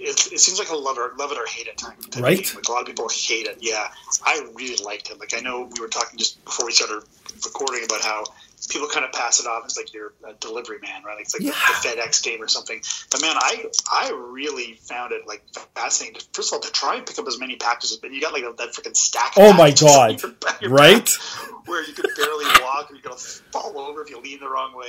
[0.00, 1.96] It, it seems like a love or love it or hate it time.
[2.18, 2.38] Right.
[2.44, 2.54] game.
[2.54, 3.58] Like a lot of people hate it.
[3.60, 3.88] Yeah,
[4.24, 5.18] I really liked it.
[5.18, 7.06] Like I know we were talking just before we started
[7.44, 8.24] recording about how
[8.70, 11.14] people kind of pass it off as like you're a delivery man, right?
[11.16, 11.52] Like it's like Yeah.
[11.82, 12.80] the, the FedEx game or something.
[13.10, 15.42] But man, I I really found it like
[15.74, 16.20] fascinating.
[16.20, 18.32] To, first of all, to try and pick up as many packages, but you got
[18.32, 19.36] like that freaking stack.
[19.36, 20.22] Of Oh my God.
[20.22, 21.04] your your Right?
[21.04, 24.48] back where you could barely walk or you're gonna fall over if you lean the
[24.48, 24.88] wrong way.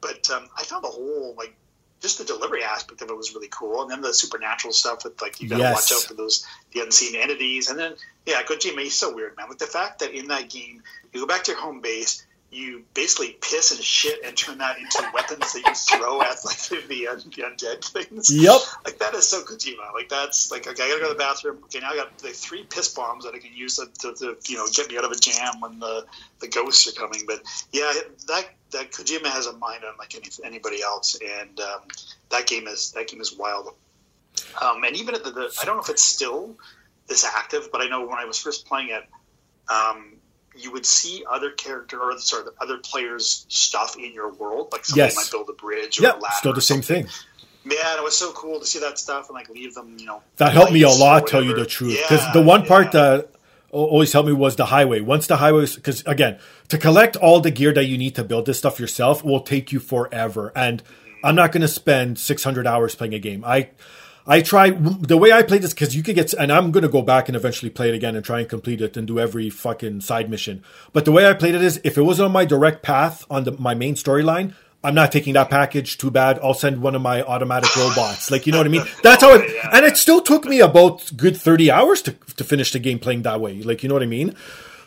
[0.00, 1.54] But um, I found the whole like
[2.00, 5.20] just the delivery aspect of it was really cool, and then the supernatural stuff with
[5.20, 5.74] like you got to Yes.
[5.90, 7.94] watch out for those the unseen entities, and then
[8.26, 9.48] yeah, Kojima he's so weird, man.
[9.48, 10.82] With the fact that in that game
[11.12, 12.24] you go back to your home base.
[12.50, 16.56] You basically piss and shit and turn that into weapons that you throw at like
[16.56, 18.30] the, the, un- the undead things.
[18.34, 18.60] Yep.
[18.86, 19.92] Like that is so Kojima.
[19.92, 21.58] Like that's like okay, I gotta go to the bathroom.
[21.64, 24.36] Okay, now I got like three piss bombs that I can use to, to, to
[24.50, 26.06] you know get me out of a jam when the
[26.40, 27.20] the ghosts are coming.
[27.26, 27.92] But yeah,
[28.28, 31.80] that that Kojima has a mind unlike any, anybody else, and um,
[32.30, 33.74] that game is that game is wild.
[34.60, 36.56] Um, and even at the, the I don't know if it's still
[37.08, 39.04] this active, but I know when I was first playing it,
[39.72, 40.14] um,
[40.56, 44.68] you would see other character or sorry, the other players' stuff in your world.
[44.72, 45.16] Like somebody Yes.
[45.16, 46.34] might build a bridge or yeah a ladder.
[46.36, 47.04] still the same something.
[47.04, 47.12] thing
[47.64, 50.22] Man, it was so cool to see that stuff and like leave them, you know.
[50.38, 51.98] That helped me a lot, tell you the truth.
[52.00, 53.28] Because Yeah, the one part that
[53.70, 55.00] always helped me was the highway.
[55.00, 58.46] Once the highway, because again, to collect all the gear that you need to build
[58.46, 60.52] this stuff yourself will take you forever.
[60.56, 60.82] And
[61.22, 63.44] I'm not going to spend 600 hours playing a game.
[63.44, 63.70] I,
[64.26, 66.88] I try the way I play this because you could get, and I'm going to
[66.88, 69.50] go back and eventually play it again and try and complete it and do every
[69.50, 70.62] fucking side mission.
[70.92, 73.44] But the way I played it is, if it wasn't on my direct path on
[73.44, 75.98] the, my main storyline, I'm not taking that package.
[75.98, 76.38] Too bad.
[76.42, 78.30] I'll send one of my automatic robots.
[78.30, 78.84] Like you know what I mean?
[79.02, 79.50] That's how it.
[79.72, 83.22] And it still took me about good 30 hours to to finish the game playing
[83.22, 83.62] that way.
[83.62, 84.34] Like you know what I mean?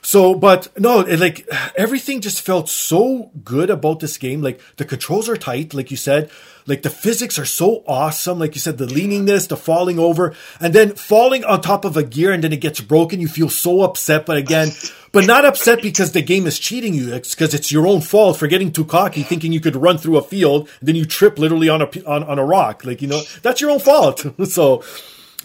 [0.04, 4.42] So, but no, it, like everything just felt so good about this game.
[4.42, 6.32] Like the controls are tight, like you said.
[6.66, 8.40] Like the physics are so awesome.
[8.40, 12.04] Like you said, the leaningness, the falling over, and then falling on top of a
[12.04, 13.20] gear and then it gets broken.
[13.20, 14.70] You feel so upset, but again,
[15.12, 17.14] but not upset because the game is cheating you.
[17.14, 20.18] It's because it's your own fault for getting too cocky, thinking you could run through
[20.18, 22.86] a field, then you trip literally on a on, on a rock.
[22.86, 24.26] Like you know, that's your own fault.
[24.46, 24.84] so,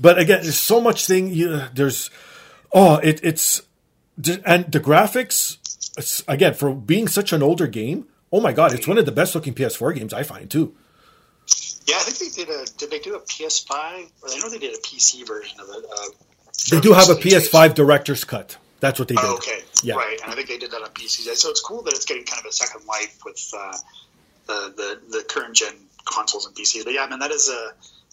[0.00, 1.28] but again, there's so much thing.
[1.28, 2.10] You, there's
[2.72, 3.62] oh, it, it's
[4.44, 5.56] and the graphics
[6.28, 8.06] again for being such an older game.
[8.32, 10.74] Oh my god, it's one of the best looking PS4 games I find too.
[11.86, 12.66] Yeah, I think they did a.
[12.78, 13.70] Did they do a PS5?
[14.22, 15.84] Or I know they did a PC version of it.
[15.90, 16.08] Uh,
[16.70, 18.56] They do have a PS5 director's cut.
[18.80, 19.24] That's what they did.
[19.24, 19.94] Oh, okay, Yeah.
[19.94, 20.18] right.
[20.22, 21.32] And I think they did that on PC.
[21.36, 23.76] So it's cool that it's getting kind of a second life with uh,
[24.46, 25.74] the, the the current gen
[26.04, 26.84] consoles and PCs.
[26.84, 27.70] But yeah, I man, that is a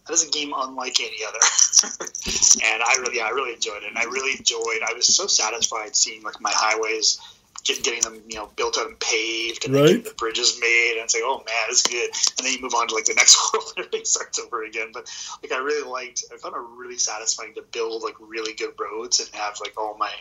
[0.08, 1.40] that is a game unlike any other.
[2.64, 3.88] and I really, yeah, I really enjoyed it.
[3.90, 4.82] And I really enjoyed.
[4.88, 7.20] I was so satisfied seeing like my highways.
[7.66, 9.88] Get, getting them, you know, built out and paved, and Right.
[9.88, 12.10] getting the bridges made, and it's like, oh man, it's good.
[12.38, 14.90] And then you move on to like the next world, and everything starts over again.
[14.94, 15.10] But
[15.42, 16.26] like, I really liked.
[16.34, 19.96] I found it really satisfying to build like really good roads and have like all
[19.98, 20.12] my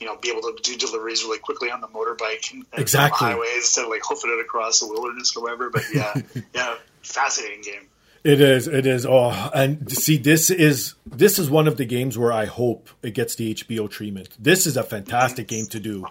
[0.00, 3.26] you know, be able to do deliveries really quickly on the motorbike and, Exactly.
[3.26, 5.68] on the highways instead of like hoofing it across the wilderness or whatever.
[5.70, 6.14] But yeah,
[6.54, 7.82] yeah, fascinating game.
[8.24, 8.66] It is.
[8.66, 9.06] It is.
[9.06, 13.14] Oh, and see, this is this is one of the games where I hope it
[13.14, 14.30] gets the HBO treatment.
[14.38, 16.04] This is a fantastic game to do.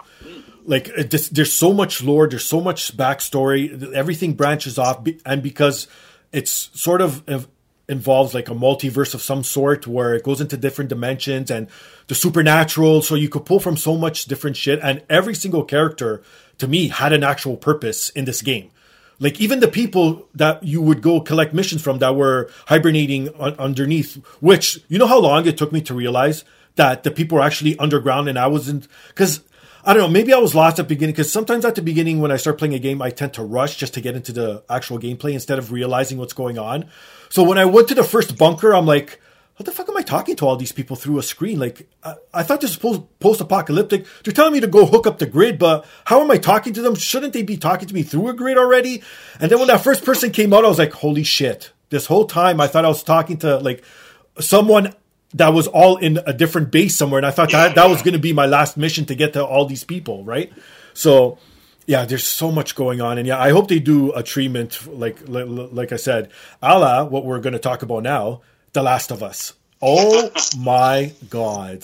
[0.64, 2.28] Like, uh, it just, there's so much lore.
[2.28, 3.92] There's so much backstory.
[3.92, 5.86] Everything branches off, and because
[6.32, 7.22] it's sort of
[7.88, 11.68] involves like a multiverse of some sort where it goes into different dimensions and
[12.08, 13.00] the supernatural.
[13.00, 16.22] So you could pull from so much different shit, and every single character
[16.58, 18.70] to me had an actual purpose in this game.
[19.20, 23.56] Like even the people that you would go collect missions from that were hibernating un-
[23.58, 26.44] underneath, which you know how long it took me to realize
[26.76, 29.40] that the people were actually underground and I wasn't because
[29.84, 32.20] I don't know maybe I was lost at the beginning because sometimes at the beginning
[32.20, 34.62] when I start playing a game I tend to rush just to get into the
[34.70, 36.86] actual gameplay instead of realizing what's going on.
[37.28, 39.20] So when I went to the first bunker, I'm like,
[39.58, 41.58] how the fuck am I talking to all these people through a screen?
[41.58, 44.06] Like, I, I thought this was post apocalyptic.
[44.22, 46.82] They're telling me to go hook up the grid, but how am I talking to
[46.82, 46.94] them?
[46.94, 49.02] Shouldn't they be talking to me through a grid already?
[49.40, 51.72] And then when that first person came out, I was like, holy shit.
[51.90, 53.82] This whole time I thought I was talking to like
[54.38, 54.94] someone
[55.34, 57.18] that was all in a different base somewhere.
[57.18, 59.44] And I thought that, that was going to be my last mission to get to
[59.44, 60.52] all these people, right?
[60.94, 61.38] So,
[61.88, 65.26] yeah, there's so much going on, and yeah, I hope they do a treatment like
[65.26, 66.30] like, like I said,
[66.62, 68.42] a la what we're going to talk about now,
[68.78, 69.54] The Last of Us.
[69.82, 71.82] Oh my god!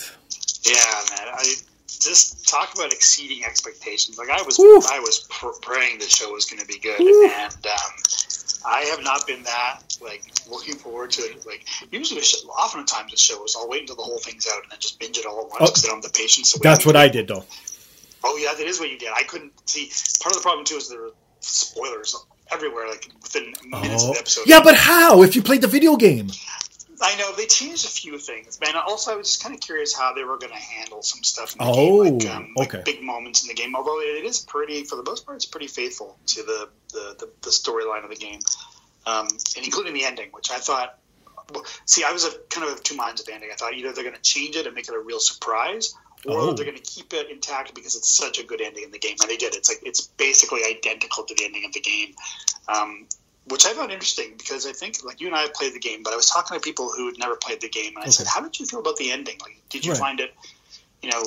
[0.63, 0.73] Yeah,
[1.09, 1.43] man, I
[1.85, 4.17] just talk about exceeding expectations.
[4.17, 4.77] Like I was, Woo.
[4.89, 7.25] I was pr- praying the show was going to be good, Woo.
[7.27, 7.91] and um,
[8.65, 11.45] I have not been that like looking forward to it.
[11.45, 14.71] Like usually, show, oftentimes the show is I'll wait until the whole thing's out and
[14.71, 15.65] then just binge it all at once Oh.
[15.65, 16.53] because I don't have the patience.
[16.53, 17.43] To wait That's what I did though.
[18.23, 19.09] Oh yeah, that is what you did.
[19.13, 19.91] I couldn't see.
[20.23, 22.15] Part of the problem too is there were spoilers
[22.53, 24.13] everywhere, like within minutes of Oh.
[24.13, 24.43] the episode.
[24.47, 25.23] Yeah, but how?
[25.23, 26.29] If you played the video game?
[27.01, 28.75] I know they changed a few things, man.
[28.75, 31.53] Also, I was just kind of curious how they were going to handle some stuff
[31.53, 32.83] in the Oh, game, like, um, like okay.
[32.85, 33.75] big moments in the game.
[33.75, 37.29] Although it is pretty, for the most part, it's pretty faithful to the the, the,
[37.41, 38.39] the storyline of the game,
[39.05, 39.27] um,
[39.57, 40.97] and including the ending, which I thought.
[41.53, 43.49] well, See, I was a kind of of two minds of the ending.
[43.51, 45.93] I thought either they're going to change it and make it a real surprise,
[46.25, 46.53] or Oh.
[46.53, 49.17] they're going to keep it intact because it's such a good ending in the game,
[49.21, 49.53] and they did.
[49.55, 52.15] It's like it's basically identical to the ending of the game.
[52.69, 53.07] Um,
[53.47, 56.01] which I found interesting because I think like you and I have played the game,
[56.03, 58.27] but I was talking to people who had never played the game, and I said,
[58.27, 59.37] "How did you feel about the ending?
[59.41, 59.99] Like, did you Right.
[59.99, 60.33] find it?
[61.01, 61.21] You know,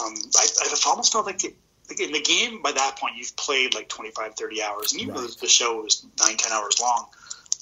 [0.00, 1.54] um, I, I almost felt like, it,
[1.90, 5.14] like in the game by that point you've played like 25, 30 hours, and even
[5.14, 5.22] Right.
[5.28, 7.06] though the show was nine, ten hours long,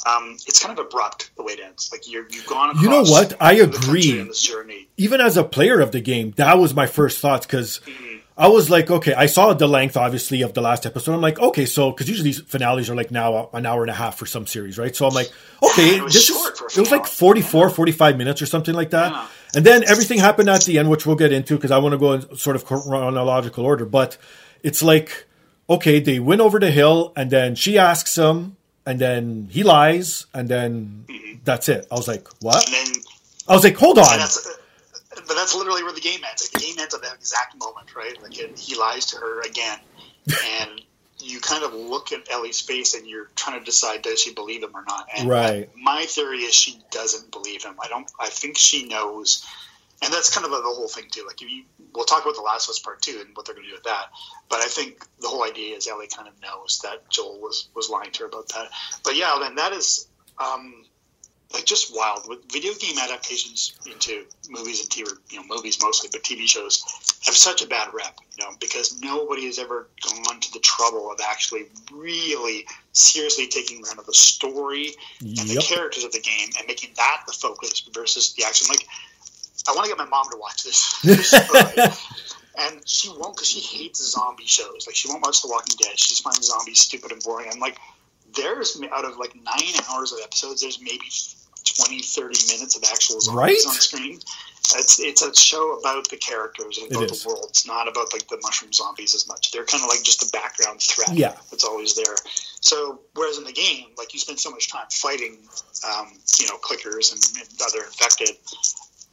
[0.07, 1.89] um, it's kind of abrupt the way it ends.
[1.93, 2.71] Like you're you've gone.
[2.71, 3.37] Across You know what?
[3.41, 4.19] I agree.
[4.21, 4.89] in this journey.
[4.97, 8.12] Even as a player of the game, that was my first thoughts because Mm-hmm.
[8.37, 11.13] I was like, okay, I saw the length obviously of the last episode.
[11.13, 13.95] I'm like, okay, so because usually these finales are like now an hour and a
[13.95, 14.97] half for some series, right?
[14.97, 15.31] So I'm like,
[15.63, 18.75] okay, It was this short is for it was like 44, 45 minutes or something
[18.75, 19.13] like that.
[19.13, 19.27] Yeah.
[19.55, 21.99] And then everything happened at the end, which we'll get into because I want to
[21.99, 23.85] go in sort of chronological order.
[23.85, 24.17] But
[24.63, 25.27] it's like,
[25.69, 30.27] okay, they went over the hill, and then she asks him, and then he lies,
[30.33, 31.05] and then
[31.45, 31.87] that's it.
[31.91, 32.65] I was like, what?
[32.65, 32.75] Mm-hmm.
[32.75, 33.03] And then
[33.49, 34.19] I was like, hold on.
[35.27, 36.43] But that's literally where the game ends.
[36.53, 38.21] Like the game ends at that exact moment, right?
[38.23, 39.79] Like it, he lies to her again,
[40.61, 40.81] and
[41.19, 44.63] you kind of look at Ellie's face and you're trying to decide does she believe
[44.65, 45.07] him or not.
[45.17, 45.71] And Right.
[45.77, 47.77] my theory is she doesn't believe him.
[47.83, 48.11] I don't.
[48.19, 49.47] I think she knows,
[50.03, 51.25] and that's kind of the whole thing too.
[51.27, 53.55] Like if you, we'll talk about the Last of Us Part Two and what they're
[53.55, 54.07] going to do with that.
[54.49, 57.89] But I think the whole idea is Ellie kind of knows that Joel was was
[57.89, 58.69] lying to her about that.
[59.05, 60.09] But yeah, then that is.
[60.39, 60.87] Um,
[61.55, 66.09] like just wild with video game adaptations into movies and TV, you know, movies mostly,
[66.13, 66.83] but TV shows
[67.25, 71.11] have such a bad rep, you know, because nobody has ever gone to the trouble
[71.11, 76.49] of actually really seriously taking kind of the story and the characters of the game
[76.59, 78.67] and making that the focus versus the action.
[78.69, 78.87] Like,
[79.69, 81.77] I want to get my mom to watch this, this show, right?
[82.59, 84.87] and she won't because she hates zombie shows.
[84.87, 85.99] Like, she won't watch The Walking Dead.
[85.99, 87.49] She just finds zombies stupid and boring.
[87.53, 87.79] I'm like,
[88.35, 91.07] there's out of like nine hours of episodes, there's maybe
[91.77, 93.67] 20, 30 minutes of actual zombies Right?
[93.67, 94.21] on screen.
[94.77, 97.47] It's it's a show about the characters and about the world.
[97.49, 99.51] It's not about like the mushroom zombies as much.
[99.51, 101.13] They're kind of like just a background threat.
[101.15, 101.35] Yeah.
[101.51, 102.15] that's always there.
[102.61, 105.39] So whereas in the game, like you spend so much time fighting,
[105.89, 108.31] um, you know, clickers and, and other infected.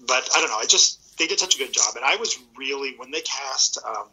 [0.07, 0.57] But I don't know.
[0.59, 3.77] I just they did such a good job, and I was really when they cast
[3.85, 4.07] um,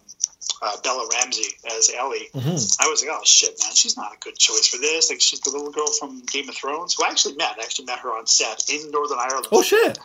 [0.63, 2.29] uh, Bella Ramsey as Ellie.
[2.35, 2.77] Mhm.
[2.81, 5.09] I was like, oh shit, man, she's not a good choice for this.
[5.11, 7.57] Like she's the little girl from Game of Thrones who I actually met.
[7.59, 9.47] I actually met her on set in Northern Ireland.
[9.53, 9.97] Oh shit!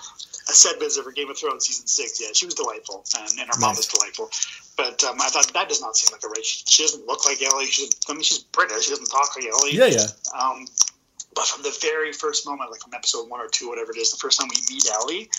[0.50, 2.20] A set visit for Game of Thrones season six.
[2.22, 4.30] Yeah, she was delightful, and, and her mom was delightful.
[4.78, 6.44] But um, I thought that does not seem like a right.
[6.44, 7.66] She, she doesn't look like Ellie.
[7.68, 8.86] She's, I mean, she's British.
[8.86, 9.74] She doesn't talk like Ellie.
[9.76, 10.08] Yeah, yeah.
[10.40, 10.66] Um,
[11.34, 14.12] but from the very first moment, like from episode one or two, whatever it is,
[14.12, 15.30] the first time we meet Ellie,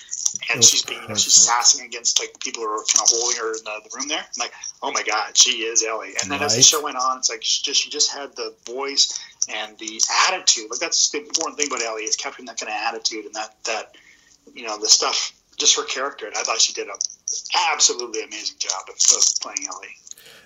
[0.53, 3.39] and she's being, you know, she's sassing against like people who are kind of holding
[3.39, 4.19] her in the, the room there.
[4.19, 4.53] I'm like,
[4.83, 6.15] oh my god, she is Ellie.
[6.23, 8.55] And then as the show went on, it's like she just she just had the
[8.67, 10.71] voice and the attitude.
[10.71, 13.55] Like that's the important thing about Ellie is capturing that kind of attitude and that
[13.65, 13.97] that
[14.55, 16.27] you know the stuff just her character.
[16.27, 16.95] And I thought she did a
[17.73, 19.97] absolutely amazing job of, of playing Ellie.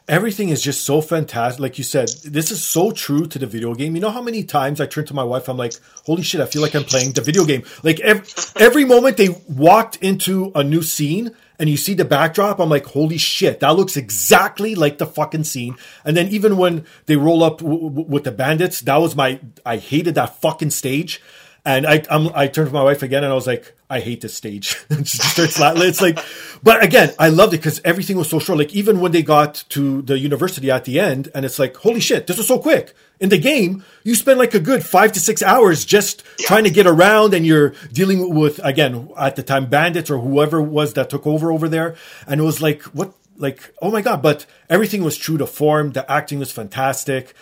[0.08, 1.60] Everything is just so fantastic.
[1.60, 3.96] Like you said, this is so true to the video game.
[3.96, 5.72] You know how many times I turn to my wife, I'm like,
[6.04, 7.64] holy shit, I feel like I'm playing the video game.
[7.82, 12.60] Like every, every moment they walked into a new scene and you see the backdrop,
[12.60, 15.74] I'm like, holy shit, that looks exactly like the fucking scene.
[16.04, 19.40] And then even when they roll up w- w- with the bandits, that was my,
[19.64, 21.20] I hated that fucking stage.
[21.66, 24.20] And I, I'm, I turned to my wife again and I was like, I hate
[24.20, 24.76] this stage.
[25.04, 25.82] She starts laughing.
[25.82, 26.16] It's like,
[26.62, 28.56] But again, I loved it because everything was so short.
[28.58, 31.98] Like even when they got to the university at the end, and it's like, holy
[31.98, 32.94] shit, this was so quick.
[33.18, 36.46] In the game, you spend like a good five to six hours just Yeah.
[36.46, 40.58] trying to get around, and you're dealing with again at the time bandits or whoever
[40.60, 41.96] it was that took over over there,
[42.28, 44.22] and it was like what, like oh my god!
[44.22, 45.92] But everything was true to form.
[45.92, 47.34] The acting was fantastic.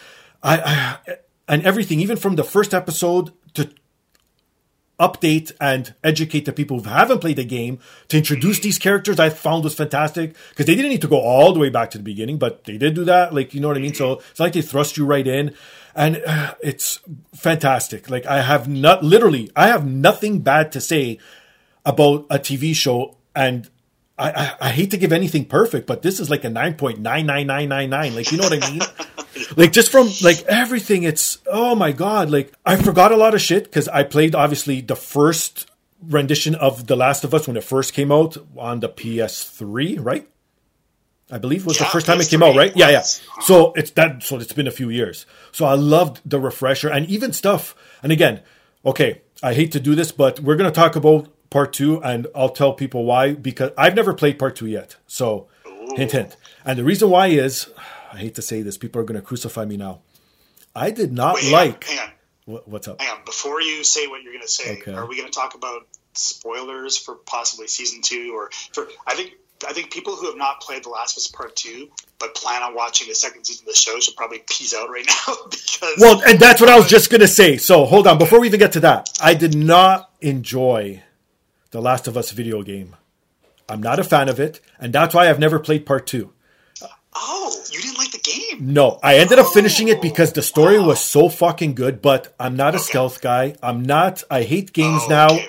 [0.43, 0.55] I,
[1.09, 1.17] I
[1.49, 3.33] and everything, even from the first episode
[4.99, 7.79] update and educate the people who haven't played the game
[8.09, 11.53] to introduce these characters I found was fantastic because they didn't need to go all
[11.53, 13.35] the way back to the beginning, but they did do that.
[13.35, 13.95] Like, you know what I mean?
[13.95, 15.55] So it's like they thrust you right in
[15.95, 17.01] and uh, it's
[17.35, 18.09] fantastic.
[18.09, 21.19] Like I have not literally, I have nothing bad to say
[21.85, 23.69] about a TV show and
[24.17, 28.15] I, I, I hate to give anything perfect, but this is like a 9.99999.
[28.15, 28.83] Like, you know what I mean?
[29.57, 32.31] like just from like everything, it's, oh my God.
[32.31, 35.69] Like I forgot a lot of shit because I played obviously the first
[36.01, 40.29] rendition of The Last of Us when it first came out on the PS3, right?
[41.31, 42.77] I believe was the first time it came out, right?
[42.77, 43.01] Yeah, yeah.
[43.01, 44.23] So it's that.
[44.23, 45.25] So it's been a few years.
[45.53, 47.75] So I loved the refresher and even stuff.
[48.03, 48.43] And again,
[48.85, 52.49] okay, I hate to do this, but we're gonna talk about part two, and I'll
[52.51, 54.97] tell people why because I've never played part two yet.
[55.07, 55.47] So
[55.97, 56.37] hint, hint.
[56.65, 57.71] And the reason why is,
[58.13, 60.01] I hate to say this, people are gonna crucify me now.
[60.75, 61.85] I did not Wait, hang like.
[61.89, 62.13] On, hang on,
[62.47, 63.01] What, what's up?
[63.01, 63.25] hang on.
[63.25, 64.93] Before you say what you're going to say, Okay.
[64.93, 65.83] are we going to talk about
[66.15, 68.89] spoilers for possibly season two or for?
[69.07, 69.35] I think
[69.69, 71.89] I think people who have not played The Last of Us Part Two
[72.19, 75.07] but plan on watching the second season of the show should probably peace out right
[75.29, 77.57] now because Well, and that's what I was just gonna say.
[77.57, 81.03] So hold on, before we even get to that, I did not enjoy
[81.75, 82.95] the Last of Us video game.
[83.69, 86.31] I'm not a fan of it, and that's why I've never played part two.
[87.17, 88.73] oh, you didn't like the game.
[88.73, 90.87] No, I ended up finishing it oh, because the story wow.
[90.87, 93.57] was so fucking good, but I'm not a stealth guy.
[93.61, 95.49] I'm not, I hate games Oh, now okay.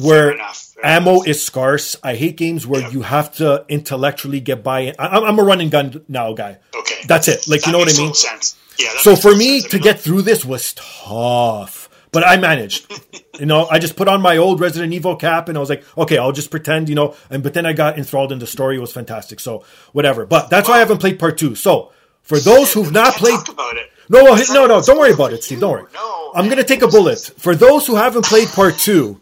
[0.00, 1.96] Where enough, fair ammo is scarce.
[2.04, 2.90] I hate games where Yeah.
[2.90, 4.92] you have to intellectually get by.
[4.96, 6.58] I, I'm a run and gun now guy.
[6.76, 7.48] Okay, That's it.
[7.48, 8.14] Like, That you know what I mean?
[8.14, 8.56] Sense.
[8.78, 8.90] Yeah.
[8.98, 9.70] So for me sense.
[9.72, 11.83] To get through this was tough,
[12.14, 12.90] but I managed.
[13.38, 15.84] you know, I just put on my old Resident Evil cap and I was like,
[15.98, 17.14] okay, I'll just pretend, you know.
[17.28, 18.76] And but then I got enthralled in the story.
[18.76, 19.40] It was fantastic.
[19.40, 20.24] So whatever.
[20.24, 21.54] But that's why I haven't played part two.
[21.54, 21.92] So
[22.22, 23.90] for those who've not played, talk about it.
[24.08, 25.60] no, well, no, no, don't worry about it, Steve.
[25.60, 25.84] Don't worry.
[25.92, 27.18] No, I'm gonna take a bullet.
[27.36, 29.20] For those who haven't played part two,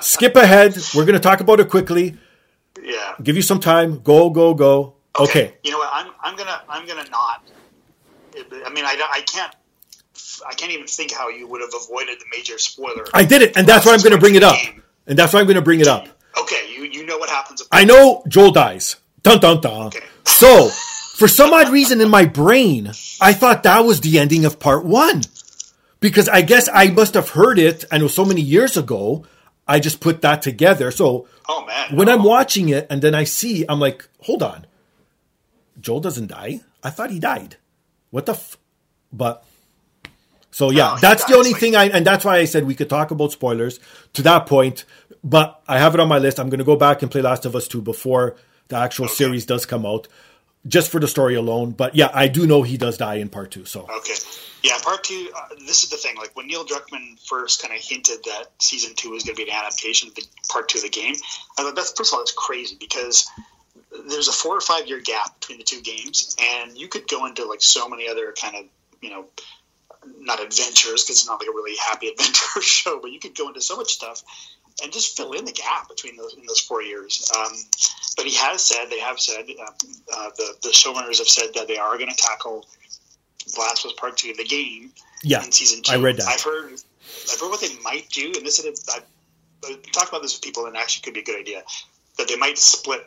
[0.00, 0.76] skip ahead.
[0.94, 2.16] We're gonna talk about it quickly.
[2.82, 3.14] Yeah.
[3.22, 4.00] Give you some time.
[4.00, 4.94] Go, go, go.
[5.18, 5.54] Okay.
[5.64, 5.90] You know what?
[5.92, 7.42] I'm I'm gonna I'm gonna not.
[8.66, 9.54] I mean, I, I can't.
[10.48, 13.04] I can't even think how you would have avoided the major spoiler.
[13.14, 14.58] I did it, and that's why I'm gonna bring it up.
[15.06, 16.08] And that's why I'm gonna bring it up.
[16.40, 17.62] Okay, you you know what happens.
[17.70, 18.96] I know Joel dies.
[19.22, 19.86] Dun dun dun.
[19.88, 20.00] Okay.
[20.24, 22.88] So, for some odd reason in my brain,
[23.20, 25.22] I thought that was the ending of part one.
[26.00, 29.24] Because I guess I must have heard it, and it was so many years ago,
[29.66, 30.90] I just put that together.
[30.90, 31.96] So, Oh man.
[31.96, 32.12] when no.
[32.14, 34.66] I'm watching it and then I see, I'm like, hold on.
[35.80, 36.60] Joel doesn't die?
[36.82, 37.56] I thought he died.
[38.10, 38.56] What the f?
[39.12, 39.44] But.
[40.56, 42.74] So yeah, No, that's the only like- thing I, and that's why I said we
[42.74, 43.78] could talk about spoilers
[44.14, 44.86] to that point.
[45.22, 46.40] But I have it on my list.
[46.40, 48.36] I'm going to go back and play Last of Us 2 before
[48.68, 50.08] the actual series does come out,
[50.66, 51.72] just for the story alone.
[51.72, 53.66] But yeah, I do know he does die in part two.
[53.66, 54.14] So Okay.
[54.62, 55.28] Yeah, part two.
[55.36, 56.16] Uh, this is the thing.
[56.16, 59.50] Like when Neil Druckmann first kind of hinted that season two was going to be
[59.50, 61.16] an adaptation of the part two of the game,
[61.58, 63.28] I thought that's first of all that's crazy because
[64.08, 67.26] there's a four or five year gap between the two games, and you could go
[67.26, 68.64] into like so many other kind of
[69.02, 69.26] you know
[70.20, 73.48] not adventures because it's not like a really happy adventure show, but you could go
[73.48, 74.22] into so much stuff
[74.82, 77.30] and just fill in the gap between those in those four years.
[77.36, 77.52] Um,
[78.16, 79.64] but he has said they have said uh,
[80.14, 82.66] uh, the the showrunners have said that they are going to tackle
[83.58, 84.92] Last of Us Part Two of the game
[85.22, 85.92] yeah, in season two.
[85.92, 86.28] I read that.
[86.28, 89.02] I've heard I've heard what they might do, and this is I've,
[89.68, 91.62] I've talked about this with people, and actually could be a good idea
[92.18, 93.06] that they might split.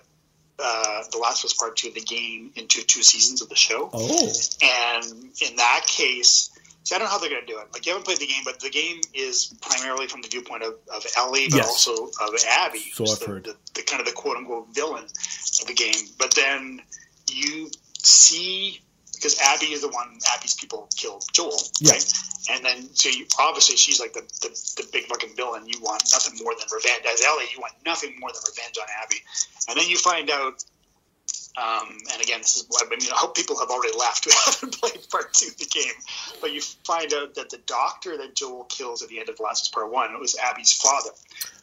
[0.61, 3.55] Uh, the Last of Us Part Two of the game into two seasons of the
[3.55, 3.89] show.
[3.93, 5.05] oh, And
[5.41, 6.48] in that case,
[6.83, 7.67] see, I don't know how they're going to do it.
[7.73, 10.75] Like, you haven't played the game, but the game is primarily from the viewpoint of,
[10.93, 11.67] of Ellie, but Yes.
[11.67, 12.79] also of Abby.
[12.93, 13.25] So who's the.
[13.27, 15.93] The, the kind of the quote unquote villain of the game.
[16.17, 16.81] But then
[17.31, 17.69] you
[18.01, 18.81] see,
[19.13, 21.91] because Abby is the one, Abby's people killed Joel, Yeah.
[21.93, 22.13] right?
[22.51, 24.49] And then, so you, obviously she's like the, the,
[24.81, 25.67] the big fucking villain.
[25.67, 27.03] You want nothing more than revenge.
[27.11, 29.17] As Ellie, you want nothing more than revenge on Abby.
[29.67, 30.63] And then you find out
[31.57, 34.31] um, and again, this is what I mean, I hope people have already left who
[34.45, 35.93] haven't played part two of the game.
[36.41, 39.43] But you find out that the doctor that Joel kills at the end of the
[39.43, 41.09] Last of Us Part One was Abby's father.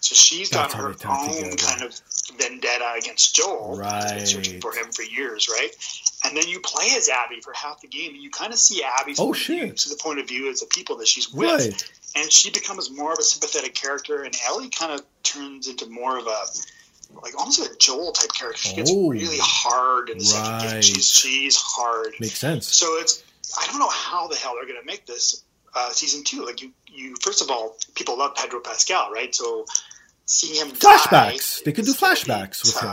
[0.00, 1.98] So she's got That's her they tie it own kind of
[2.36, 4.26] vendetta against Joel, Right.
[4.26, 5.70] searching for him for years, right?
[6.24, 8.82] And then you play as Abby for half the game, and you kind of see
[8.82, 9.76] Abby's Oh, point of view shit.
[9.78, 11.90] to the point of view as the people that she's with right.
[12.16, 16.18] and she becomes more of a sympathetic character, and Ellie kind of turns into more
[16.18, 16.44] of a
[17.22, 18.58] like almost a Joel type character.
[18.58, 19.08] She gets Oh.
[19.10, 20.82] really hard in the second game.
[20.82, 22.14] She's she's hard.
[22.20, 22.66] Makes sense.
[22.68, 23.22] So it's
[23.58, 25.42] I don't know how the hell they're going to make this
[25.74, 26.44] uh, season two.
[26.44, 29.34] Like you, you first of all, people love Pedro Pascal, right?
[29.34, 29.64] So
[30.24, 31.62] seeing him die Flashbacks.
[31.64, 32.88] They could do is gonna be flashbacks with him.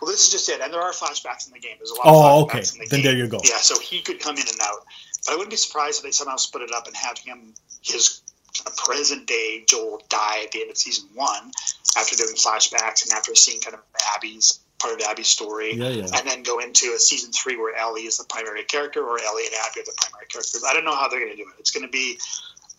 [0.00, 1.76] Well, this is just it, and there are flashbacks in the game.
[1.78, 2.02] There's a lot.
[2.04, 2.58] Oh, of flashbacks okay.
[2.58, 3.04] In the Then game.
[3.04, 3.40] there you go.
[3.44, 4.86] Yeah, so he could come in and out,
[5.26, 8.20] but I wouldn't be surprised if they somehow split it up and have him his
[8.76, 11.50] present day Joel die at the end of season one
[11.96, 13.80] after doing flashbacks and after seeing kind of
[14.16, 16.06] Abby's part of Abby's story Yeah, yeah.
[16.14, 19.46] and then go into a season three where Ellie is the primary character, or Ellie
[19.46, 20.62] and Abby are the primary characters.
[20.66, 21.60] I don't know how they're going to do it.
[21.60, 22.18] It's going to be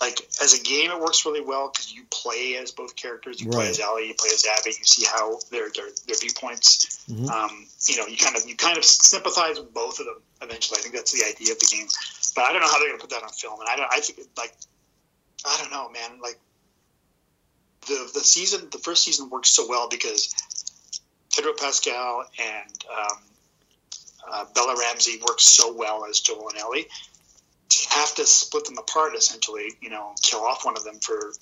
[0.01, 3.39] like as a game, it works really well because you play as both characters.
[3.39, 4.71] You play as Ellie, you play as Abby.
[4.77, 7.05] You see how their their, their viewpoints.
[7.09, 7.29] Mhm.
[7.29, 10.79] Um, you know, you kind of you kind of sympathize with both of them eventually.
[10.79, 11.87] I think that's the idea of the game.
[12.35, 13.59] But I don't know how they're going to put that on film.
[13.61, 13.87] And I don't.
[13.93, 14.53] I think like
[15.45, 16.19] I don't know, man.
[16.21, 16.37] Like
[17.87, 20.33] the the season, the first season works so well because
[21.35, 23.17] Pedro Pascal and um,
[24.31, 26.87] uh, Bella Ramsey work so well as Joel and Ellie.
[27.69, 31.33] To have to split them apart, essentially, you know, kill off one of them for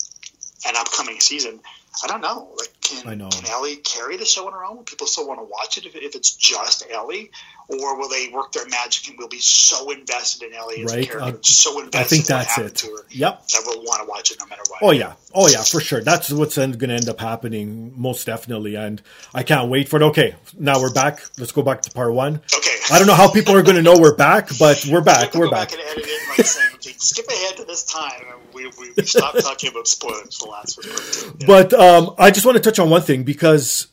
[0.65, 1.59] an upcoming season.
[2.03, 2.53] I don't know.
[2.57, 3.29] Like, can, I know.
[3.29, 4.77] can Ellie carry the show on her own?
[4.77, 7.31] Will people still want to watch it if, if it's just Ellie,
[7.67, 11.03] or will they work their magic and we'll be so invested in Ellie as Right.
[11.03, 12.75] a character, Uh, so invested I think in that's it.
[12.87, 13.47] to her Yep.
[13.47, 14.79] that we'll want to watch it no matter what.
[14.83, 16.01] Oh yeah, oh yeah, for sure.
[16.01, 18.75] That's what's going to end up happening, most definitely.
[18.75, 19.01] And
[19.33, 20.03] I can't wait for it.
[20.05, 21.21] Okay, now we're back.
[21.37, 22.41] Let's go back to part one.
[22.55, 22.69] Okay.
[22.91, 25.33] I don't know how people are going to know we're back, but we're back.
[25.35, 25.69] We're back.
[25.71, 28.23] back and edit it like saying, okay, skip ahead to this time.
[28.53, 31.35] We, we, we stopped talking about spoilers the last one.
[31.39, 31.47] Yeah.
[31.47, 33.87] But um, I just want to touch on one thing because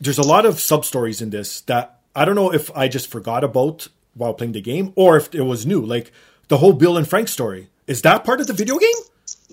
[0.00, 3.10] there's a lot of sub stories in this that I don't know if I just
[3.10, 5.80] forgot about while playing the game or if it was new.
[5.84, 6.12] Like
[6.48, 7.68] the whole Bill and Frank story.
[7.86, 8.90] Is that part of the video game?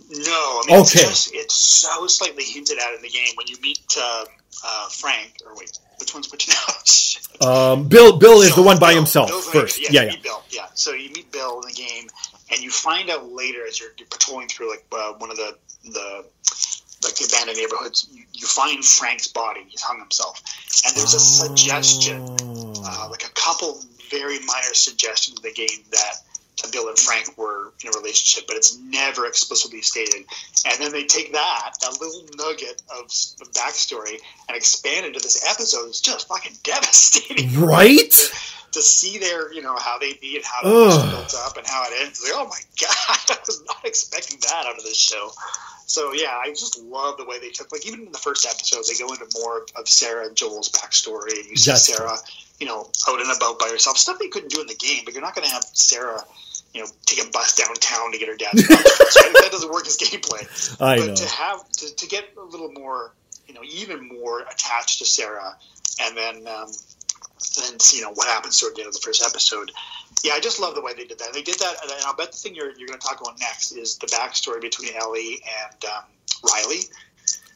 [0.09, 1.05] No, I mean, it's, Okay.
[1.05, 4.26] just, it's so slightly hinted at in the game when you meet uh,
[4.65, 6.55] uh, Frank, or wait, which one's which now?
[7.41, 9.82] Um, Bill Bill is the one by Bill- himself first.
[9.82, 10.15] Yeah, Yeah, yeah.
[10.21, 10.43] Bill.
[10.51, 12.07] Yeah, so you meet Bill in the game,
[12.51, 15.57] and you find out later as you're, you're patrolling through like uh, one of the
[15.84, 16.26] the
[17.04, 19.62] like the abandoned neighborhoods, you, you find Frank's body.
[19.68, 20.41] He's hung himself,
[20.86, 22.22] and there's a suggestion,
[22.86, 23.80] uh, like a couple
[24.10, 26.16] very minor suggestions in the game that.
[26.72, 30.24] Bill and Frank were in a relationship, but it's never explicitly stated.
[30.66, 33.06] And then they take that, that little nugget of
[33.41, 35.88] of backstory, and expand it to this episode.
[35.88, 38.14] It's just fucking devastating Right?
[38.74, 41.93] To see their, you know, how they meet, how it's built up, and how it
[42.01, 42.21] ends.
[42.24, 45.32] Like, oh my god, I was not expecting that out of this show.
[45.86, 47.71] So yeah, I just love the way they took.
[47.71, 51.39] Like even in the first episode, they go into more of, Sarah and Joel's backstory,
[51.39, 52.17] and you see That's Sarah,
[52.59, 53.97] you know, out and about by herself.
[53.97, 56.21] Stuff they couldn't do in the game, but you're not going to have Sarah.
[56.74, 58.84] You know, take a bus downtown to get her dad's right?
[58.84, 61.15] That doesn't work as gameplay I but know.
[61.15, 63.13] to have to, to get a little more
[63.47, 65.55] you know even more attached to sarah
[66.01, 66.71] and then um
[67.61, 69.71] then you know what happens toward the end of the first episode
[70.23, 72.31] yeah i just love the way they did that they did that and i'll bet
[72.31, 75.85] the thing you're, you're going to talk about next is the backstory between ellie and
[75.85, 76.03] um,
[76.51, 76.79] riley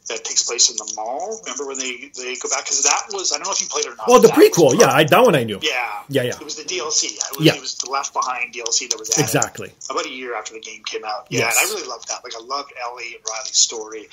[0.10, 3.34] that takes place in the mall remember when they they go back because that was
[3.34, 4.80] i don't know if you played it or not Oh, the prequel.
[4.80, 5.60] Yeah, I, that one I knew.
[5.62, 6.32] yeah Yeah, yeah.
[6.40, 7.56] it was the dlc it was, Yeah.
[7.56, 9.72] it was the left behind dlc that was added Exactly.
[9.90, 11.28] about a year after the game came out.
[11.30, 11.58] Yeah, Yes.
[11.62, 12.24] and I really loved that.
[12.24, 14.08] Like I loved Ellie and Riley's story,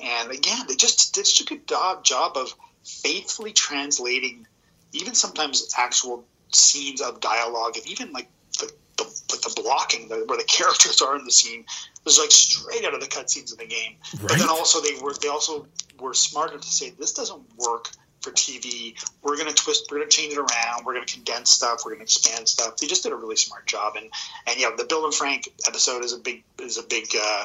[0.00, 2.54] and again, they just did such a good job job of
[2.84, 4.46] faithfully translating,
[4.92, 8.28] even sometimes actual scenes of dialogue, and even like
[8.58, 11.64] the the, like the blocking, the, where the characters are in the scene,
[12.04, 13.96] was like straight out of the cutscenes in the game.
[14.22, 15.66] But then also they were they also
[15.98, 18.94] were smarter to say this doesn't work for TV.
[19.22, 20.84] We're going to twist, we're going to change it around.
[20.84, 21.80] We're going to condense stuff.
[21.84, 22.76] We're going to expand stuff.
[22.76, 23.94] They just did a really smart job.
[23.96, 24.10] And
[24.46, 27.44] and yeah, the Bill and Frank episode is a big is a big uh,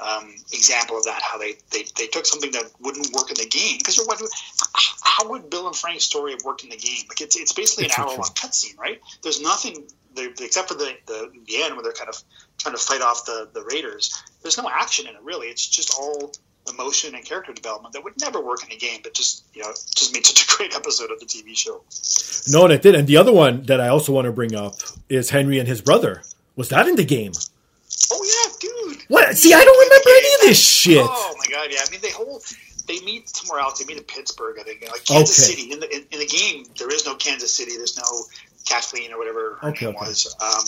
[0.00, 1.20] um, example of that.
[1.22, 4.30] How they, they they took something that wouldn't work in the game because you're wondering
[5.02, 7.04] how would Bill and Frank's story have worked in the game?
[7.08, 9.00] Like it's it's basically an hour long cutscene, right?
[9.22, 9.86] There's nothing.
[10.14, 12.16] there- Except for the, the the end where they're kind of
[12.58, 15.48] trying to fight off the, the Raiders, there's no action in it really.
[15.48, 16.32] It's just all
[16.70, 19.70] emotion and character development that would never work in a game, but just you know
[19.70, 21.82] just made such a great episode of the TV show.
[22.48, 22.94] No, and it did.
[22.94, 24.76] And the other one that I also want to bring up
[25.08, 26.22] is Henry and his brother.
[26.56, 27.32] Was that in the game?
[28.12, 28.52] Oh yeah.
[29.08, 29.36] What?
[29.36, 31.06] See, I don't remember any of this shit.
[31.08, 31.80] Oh my god, yeah.
[31.86, 32.40] I mean, they whole
[32.86, 33.78] they meet somewhere else.
[33.78, 35.54] They meet in Pittsburgh, I think, like Kansas Okay.
[35.54, 35.72] City.
[35.72, 37.76] In the in, in the game, there is no Kansas City.
[37.76, 38.04] There's no
[38.66, 40.06] Kathleen or whatever her Okay, name okay.
[40.06, 40.34] was.
[40.40, 40.64] Um,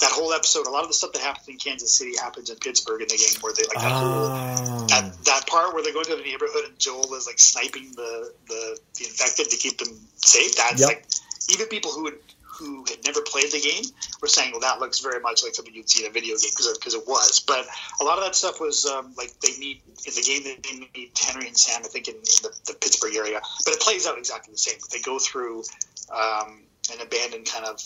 [0.00, 2.56] that whole episode, a lot of the stuff that happens in Kansas City happens in
[2.56, 4.86] Pittsburgh in the game, where they like that whole Ah.
[4.88, 8.32] that, that part where they go into the neighborhood and Joel is like sniping the
[8.48, 10.54] the, the infected to keep them safe.
[10.56, 10.88] That's Yep.
[10.88, 11.06] like
[11.52, 12.18] even people who would
[12.60, 13.84] who had never played the game
[14.20, 16.50] were saying, "Well, that looks very much like something you'd see in a video game,"
[16.52, 17.40] because it was.
[17.40, 17.66] But
[18.00, 20.44] a lot of that stuff was um, like they meet in the game.
[20.44, 23.40] They meet Henry and Sam, I think, in, in the, the, Pittsburgh area.
[23.64, 24.78] But it plays out exactly the same.
[24.92, 25.64] They go through
[26.12, 26.60] um,
[26.92, 27.80] an abandoned kind of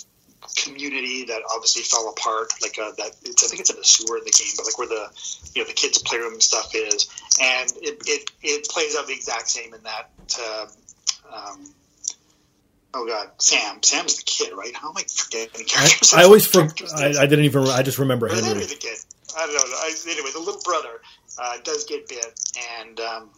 [0.57, 2.53] community that obviously fell apart.
[2.61, 4.79] Like uh, that, it's I think it's in the sewer in the game, but like
[4.79, 5.09] where the
[5.55, 7.09] you know the kids' playroom stuff is,
[7.41, 10.11] and it it, it plays out the exact same in that.
[10.37, 10.67] Uh,
[11.33, 11.75] um,
[12.95, 13.83] oh god, Sam.
[13.83, 14.75] Sam's the kid, right?
[14.75, 16.15] How am I forgetting characters?
[16.15, 16.89] I, I always forget.
[16.95, 17.67] I, I, didn't even.
[17.67, 18.45] I just remember Henry.
[18.45, 18.97] Henry the kid.
[19.37, 19.61] I don't know.
[19.61, 21.01] I, anyway, the little brother
[21.39, 22.41] uh, does get bit,
[22.81, 23.31] and um,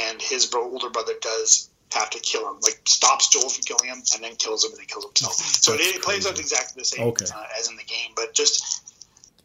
[0.00, 2.58] and his older brother does have to kill him.
[2.62, 5.34] Like stops Joel from killing him, and then kills him, and then kills himself.
[5.34, 7.26] So it, it, plays out exactly the same okay.
[7.34, 8.82] uh, as in the game, but just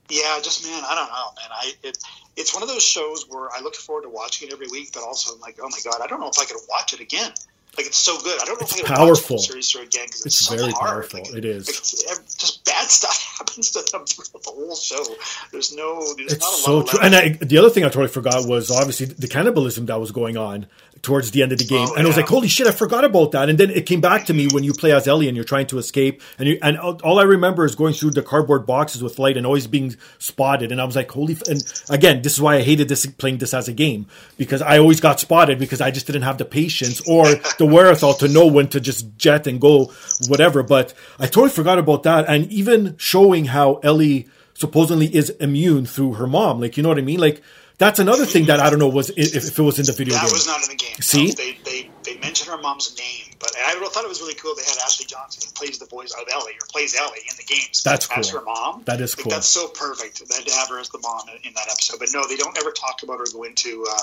[0.10, 1.50] yeah, just man, I don't know, man.
[1.52, 1.98] I it,
[2.36, 5.04] it's one of those shows where I look forward to watching it every week, but
[5.04, 7.32] also I'm like, oh my god, I don't know if I could watch it again.
[7.78, 8.42] Like it's so good.
[8.42, 9.38] I don't know it's if I can powerful.
[9.38, 10.90] watch the series through again because it's, it's, so very hard.
[10.90, 11.20] powerful.
[11.22, 11.68] Like, it is.
[11.68, 15.04] just bad stuff happens to them throughout the whole show.
[15.52, 16.14] There's no.
[16.16, 17.00] There's it's so true.
[17.02, 20.36] And I, the other thing I totally forgot was obviously the cannibalism that was going
[20.36, 20.68] on
[21.02, 22.04] towards the end of the game, oh, and yeah.
[22.04, 24.34] I was like, "Holy shit, I forgot about that!" And then it came back to
[24.34, 27.20] me when you play as Ellie and you're trying to escape, and you, and all
[27.20, 30.80] I remember is going through the cardboard boxes with light and always being spotted, and
[30.80, 31.48] I was like, "Holy!" F-.
[31.48, 34.78] And again, this is why I hated this playing this as a game because I
[34.78, 37.26] always got spotted because I just didn't have the patience or
[37.58, 39.92] the wherewithal to know when to just jet and go
[40.28, 40.64] whatever.
[40.64, 46.14] But I totally forgot about that, and even showing how Ellie supposedly is immune through
[46.14, 47.42] her mom, like you know what I mean, like
[47.82, 50.14] that's another thing that I don't know was if, if it was in the video
[50.14, 50.30] that game.
[50.30, 50.96] That was not in the game.
[51.02, 54.36] See, no, they, they they mentioned her mom's name, but I thought it was really
[54.36, 54.54] cool.
[54.56, 57.44] They had Ashley Johnson who plays the voice of Ellie or plays Ellie in the
[57.44, 57.82] games.
[57.84, 58.20] That's cool.
[58.20, 58.84] As her mom.
[58.86, 59.32] That is cool.
[59.32, 61.98] that's so perfect that to have her as the mom in, in, that episode.
[62.00, 64.02] But no, they don't ever talk about or go into uh,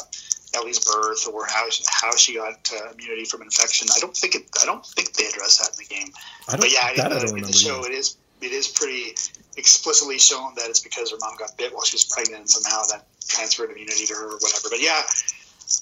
[0.57, 3.87] Ellie's birth or how how she got uh, immunity from infection.
[3.95, 4.51] I don't think it.
[4.61, 6.13] I don't think they address that in the game.
[6.51, 9.15] but yeah, in, the, in the show, it is it is pretty
[9.59, 12.83] explicitly shown that it's because her mom got bit while she was pregnant and somehow
[12.91, 14.69] that transferred immunity to her or whatever.
[14.71, 15.03] But yeah,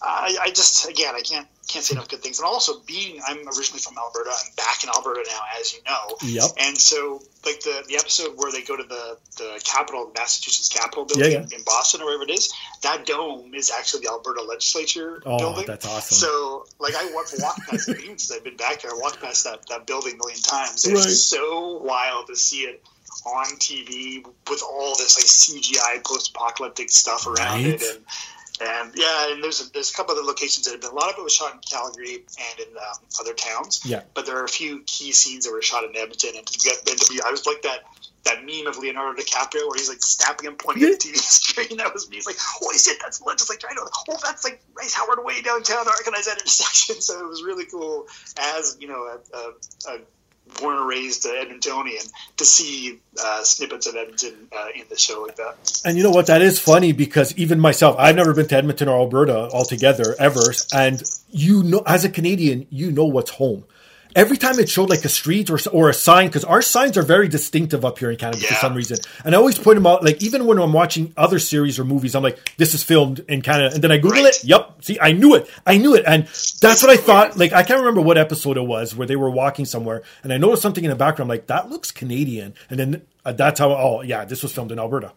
[0.03, 2.39] I, I just again I can't can't say enough good things.
[2.39, 6.17] And also being I'm originally from Alberta, I'm back in Alberta now, as you know.
[6.23, 6.51] Yep.
[6.61, 11.05] And so like the the episode where they go to the the capital, Massachusetts Capitol
[11.05, 11.57] building yeah, yeah.
[11.57, 12.53] in Boston or wherever it is,
[12.83, 15.67] that dome is actually the Alberta Legislature oh, building.
[15.67, 16.17] That's awesome.
[16.17, 18.91] So like I walked, walked past it since I've been back there.
[18.91, 20.85] I walked past that that building a million times.
[20.85, 21.15] It's right.
[21.15, 22.83] so wild to see it
[23.27, 27.67] on TV with all this like CGI post-apocalyptic stuff around right.
[27.67, 28.05] it, and
[28.59, 30.91] and yeah, and there's a, there's a couple other locations that have been.
[30.91, 33.83] A lot of it was shot in Calgary and in um, other towns.
[33.85, 36.59] Yeah, but there are a few key scenes that were shot in Edmonton, and to
[36.59, 37.81] get and to be, I was like that
[38.25, 41.79] that meme of Leonardo DiCaprio where he's like snapping and pointing at the TV screen.
[41.79, 42.17] That was me.
[42.17, 43.69] He's like, holy shit, that's legislature.
[43.71, 43.89] I know.
[44.09, 46.97] Oh, that's like Bryce Howard way downtown to organize that intersection.
[47.07, 48.07] So it was really cool
[48.39, 49.99] as you know a, a, a
[50.61, 55.23] born and raised uh, Edmontonian to see uh, snippets of Edmonton uh, in the show
[55.23, 55.81] like that.
[55.85, 56.27] And you know what?
[56.27, 60.53] That is funny because even myself, I've never been to Edmonton or Alberta altogether ever.
[60.73, 63.65] And you know, as a Canadian, you know what's home
[64.17, 67.03] every time it showed like a street or, or a sign, because our signs are
[67.03, 68.49] very distinctive up here in Canada yeah.
[68.49, 68.97] for some reason.
[69.25, 72.17] And I always point them out, like even when I'm watching other series or movies,
[72.17, 73.75] I'm like, this is filmed in Canada.
[73.75, 74.35] And then I Google right.
[74.35, 74.43] it.
[74.43, 74.83] Yep.
[74.83, 75.49] See, I knew it.
[75.67, 76.05] I knew it.
[76.07, 77.37] And that's what I thought.
[77.37, 80.39] Like, I can't remember what episode it was where they were walking somewhere and I
[80.39, 81.31] noticed something in the background.
[81.31, 82.55] I'm like, that looks Canadian.
[82.71, 85.13] And then uh, that's how, oh, yeah, this was filmed in Alberta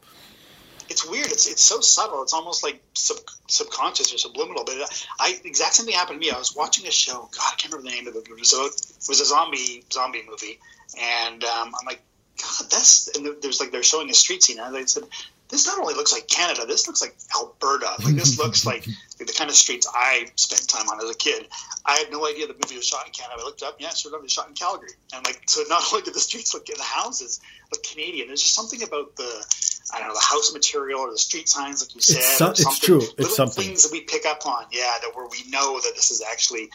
[0.99, 1.27] it's weird.
[1.27, 2.23] It's it's so subtle.
[2.23, 4.63] It's almost like sub, subconscious or subliminal.
[4.65, 4.75] But
[5.19, 6.31] I exact same thing happened to me.
[6.31, 7.29] I was watching a show.
[7.31, 8.27] God, I can't remember the name of it.
[8.29, 10.59] It was a, it was a zombie zombie movie,
[10.99, 12.01] and um, I'm like,
[12.41, 15.03] God, that's and there's like they're showing a street scene, and they said
[15.49, 17.89] this not only looks like Canada, this looks like Alberta.
[18.03, 18.85] Like this looks like,
[19.27, 21.47] the kind of streets I spent time on as a kid.
[21.85, 23.41] I had no idea the movie was shot in Canada.
[23.41, 24.91] I looked up, yeah, sure enough, it was shot in Calgary.
[25.13, 27.41] And like, so not only did the streets look, the houses
[27.71, 28.27] look Canadian.
[28.27, 29.45] There's just something about the,
[29.93, 32.17] I don't know, the house material or the street signs, like you said.
[32.17, 33.01] It's, some, it's true.
[33.01, 33.63] It's Little something.
[33.63, 36.69] things that we pick up on, yeah, that where we know that this is actually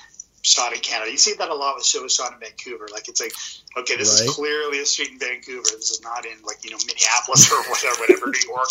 [0.45, 1.11] shot in Canada.
[1.11, 2.87] You see that a lot with shows shot in Vancouver.
[2.93, 3.33] Like it's like,
[3.79, 4.29] okay, this right.
[4.29, 5.63] is clearly a street in Vancouver.
[5.63, 8.69] This is not in like you know Minneapolis or whatever, whatever New York,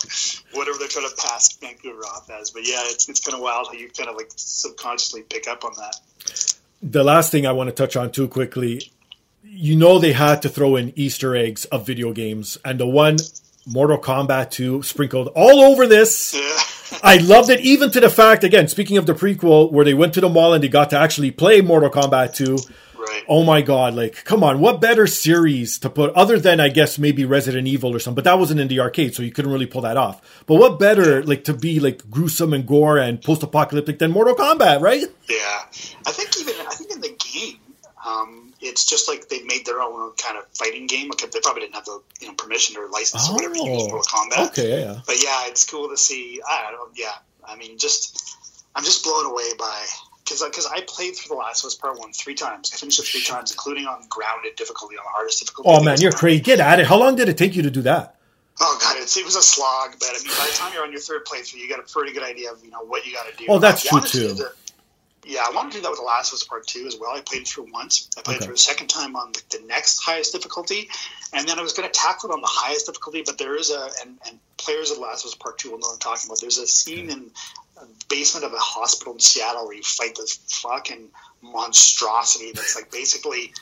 [0.54, 2.52] whatever they're trying to pass Vancouver off as.
[2.52, 5.66] But yeah, it's it's kind of wild how you kind of like subconsciously pick up
[5.66, 6.56] on that.
[6.82, 8.92] The last thing I want to touch on too quickly,
[9.44, 13.18] you know, they had to throw in Easter eggs of video games, and the one
[13.66, 16.36] Mortal Kombat 2 sprinkled all over this.
[16.36, 16.60] Yeah.
[17.04, 20.14] I loved it, even to the fact, again, speaking of the prequel, where they went
[20.14, 22.58] to the mall and they got to actually play Mortal Kombat 2.
[22.98, 23.24] Right.
[23.28, 26.98] Oh my god, like, come on, what better series to put, other than, I guess,
[26.98, 29.66] maybe Resident Evil or something, but that wasn't in the arcade, so you couldn't really
[29.66, 30.44] pull that off.
[30.46, 34.36] But what better, like, to be, like, gruesome and gore and post apocalyptic than Mortal
[34.36, 35.04] Kombat, right?
[35.28, 35.36] Yeah.
[36.08, 37.60] I think even, I think in the game,
[38.06, 41.12] Um, it's just like they made their own kind of fighting game.
[41.12, 43.84] Okay, they probably didn't have the you know permission or license or whatever to use
[43.84, 44.48] Oh, Mortal Kombat.
[44.50, 45.00] Okay, yeah.
[45.06, 46.42] But yeah, it's cool to see.
[46.48, 46.88] I don't know.
[46.96, 47.12] Yeah,
[47.48, 48.36] I mean, just
[48.76, 49.86] I'm just blown away by
[50.24, 52.72] because because uh, I played through the Last of Us Part One three times.
[52.74, 55.70] I finished it three times, including on grounded difficulty on the hardest difficulty.
[55.70, 56.42] Oh man, you're crazy.
[56.42, 56.88] Get at it.
[56.88, 58.16] How long did it take you to do that?
[58.62, 59.96] Oh god, it's, it was a slog.
[60.00, 62.14] But I mean, by the time you're on your third playthrough, you got a pretty
[62.14, 63.46] good idea of you know what you got to do.
[63.50, 64.34] Oh, that's true, too.
[64.34, 64.52] the-
[65.26, 67.12] yeah, I want to do that with The Last of Us Part Two as well.
[67.12, 68.10] I played it through once.
[68.18, 68.44] I played Okay.
[68.44, 70.90] it through a second time on the, the next highest difficulty,
[71.34, 73.24] and then I was going to tackle it on the highest difficulty.
[73.26, 75.80] But there is a and, and players of The Last of Us Part Two will
[75.80, 76.40] know what I'm talking about.
[76.42, 77.32] There's a scene in
[77.82, 81.10] a basement of a hospital in Seattle where you fight this fucking
[81.42, 83.54] monstrosity that's like basically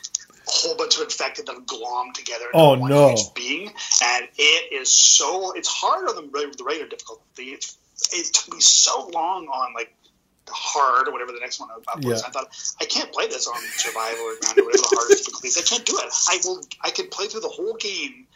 [0.46, 2.46] a whole bunch of infected that glommed together.
[2.46, 3.08] into Oh, one no.
[3.10, 7.50] huge being, and it is so it's harder than the, re- regular difficulty.
[7.52, 7.64] It,
[8.12, 9.94] it took me so long on like
[10.48, 12.20] hard or whatever the next one up was.
[12.22, 12.26] Yeah.
[12.26, 12.48] I thought
[12.80, 15.58] I can't play this on survival or ground or whatever the hardest difficulties.
[15.58, 16.12] I can't do it.
[16.28, 16.60] I will.
[16.82, 18.26] I could play through the whole game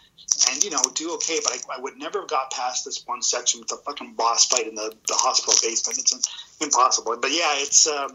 [0.50, 3.22] and you know do okay, but I, I would never have got past this one
[3.22, 5.98] section with the fucking boss fight in the, the hospital basement.
[5.98, 7.16] It's impossible.
[7.20, 7.86] But yeah, it's.
[7.86, 8.10] Um,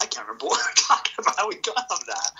[0.00, 1.36] I can't remember what we're talking about.
[1.36, 2.30] How we got on that.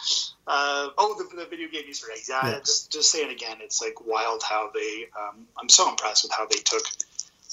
[0.47, 2.29] Uh, oh, the, the video game Easter eggs.
[2.29, 2.59] Yeah, Yeah.
[2.61, 5.07] just just saying again, it's like wild how they.
[5.19, 6.83] Um, I'm so impressed with how they took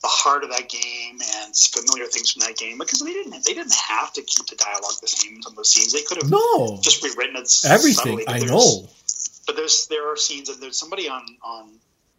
[0.02, 3.54] the heart of that game and familiar things from that game because they didn't they
[3.54, 5.94] didn't have to keep the dialogue the same on those scenes.
[5.94, 8.18] They could have No, just rewritten it everything.
[8.20, 8.88] subtly, I know.
[9.48, 11.70] but there's there are scenes and there's somebody on on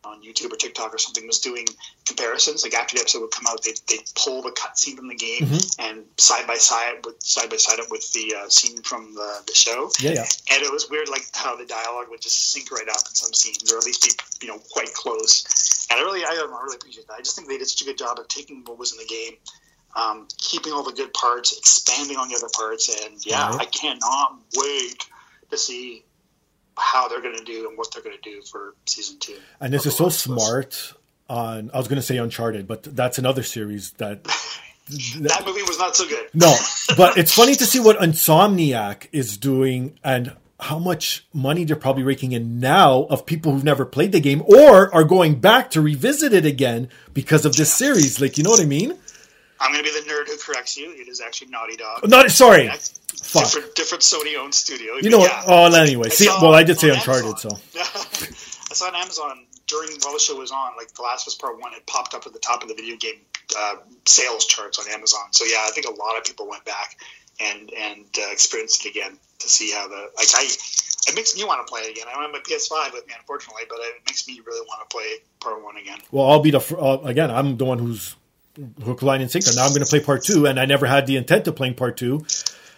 [0.05, 1.67] on YouTube or TikTok or something was doing
[2.07, 2.63] comparisons.
[2.63, 5.17] Like after the episode would come out, they they pull the cut scene from the
[5.17, 5.77] game Mhm.
[5.81, 9.43] and side by side with side by side up with the uh, scene from the,
[9.47, 9.91] the show.
[10.01, 10.27] Yeah, yeah.
[10.53, 13.33] And it was weird, like how the dialogue would just sync right up in some
[13.35, 15.45] scenes, or at least be you know quite close.
[15.91, 17.15] And I really, I, I really appreciate that.
[17.15, 19.05] I just think they did such a good job of taking what was in the
[19.07, 19.35] game,
[19.95, 23.61] um, keeping all the good parts, expanding on the other parts, and yeah, Right.
[23.61, 25.05] I cannot wait
[25.51, 26.05] to see
[26.77, 29.37] how they're going to do and what they're going to do for season two.
[29.61, 30.43] And this is so Last of Us.
[30.45, 30.93] smart.
[31.29, 34.21] On I was going to say Uncharted, but that's another series that.
[34.89, 36.29] That movie was not so good.
[36.33, 36.55] No,
[36.97, 42.03] but it's funny to see what Insomniac is doing and how much money they're probably
[42.03, 45.81] raking in now of people who've never played the game or are going back to
[45.81, 48.21] revisit it again because of this series.
[48.21, 48.97] Like, you know what I mean?
[49.61, 50.93] I'm going to be the nerd who corrects you.
[50.93, 52.09] It is actually Naughty Dog.
[52.09, 52.69] Not sorry.
[52.69, 53.45] Fuck.
[53.45, 54.95] Different, different Sony owned studio.
[55.01, 55.31] You know what?
[55.31, 55.45] Yeah.
[55.47, 56.11] Oh, anyway.
[56.11, 57.57] See, saw well, I did say Uncharted, Amazon.
[57.57, 57.81] so.
[58.71, 61.35] I saw on Amazon during while the show was on, like The Last of Us
[61.37, 63.17] Part One, it popped up at the top of the video game
[63.57, 65.33] uh, sales charts on Amazon.
[65.33, 66.97] So yeah, I think a lot of people went back
[67.41, 70.49] and and uh, experienced it again to see how the like I.
[71.09, 72.07] It makes me want to play it again.
[72.09, 74.93] I don't have my PS5 with me, unfortunately, but it makes me really want to
[74.93, 75.07] play
[75.39, 75.99] Part One again.
[76.11, 77.31] Well, I'll be the uh, again.
[77.31, 78.17] I'm the one who's
[78.85, 79.51] hook, line, and sinker.
[79.55, 81.75] Now I'm going to play part two, and I never had the intent of playing
[81.75, 82.25] part two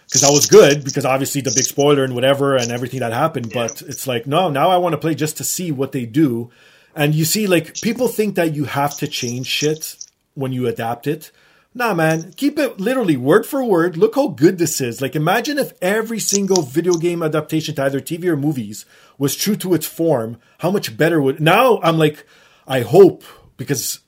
[0.09, 3.51] because I was good because obviously the big spoiler and whatever and everything that happened.
[3.53, 6.49] But it's like no, now I want to play just to see what they do.
[6.95, 9.95] And you see, like people think that you have to change shit
[10.33, 11.31] when you adapt it.
[11.73, 13.95] Nah, man, keep it literally word for word.
[13.95, 15.01] Look how good this is.
[15.01, 18.85] Like, imagine if every single video game adaptation to either TV or movies
[19.19, 20.39] was true to its form.
[20.59, 21.79] How much better would now?
[21.83, 22.25] I'm like,
[22.67, 23.23] I hope
[23.55, 23.99] because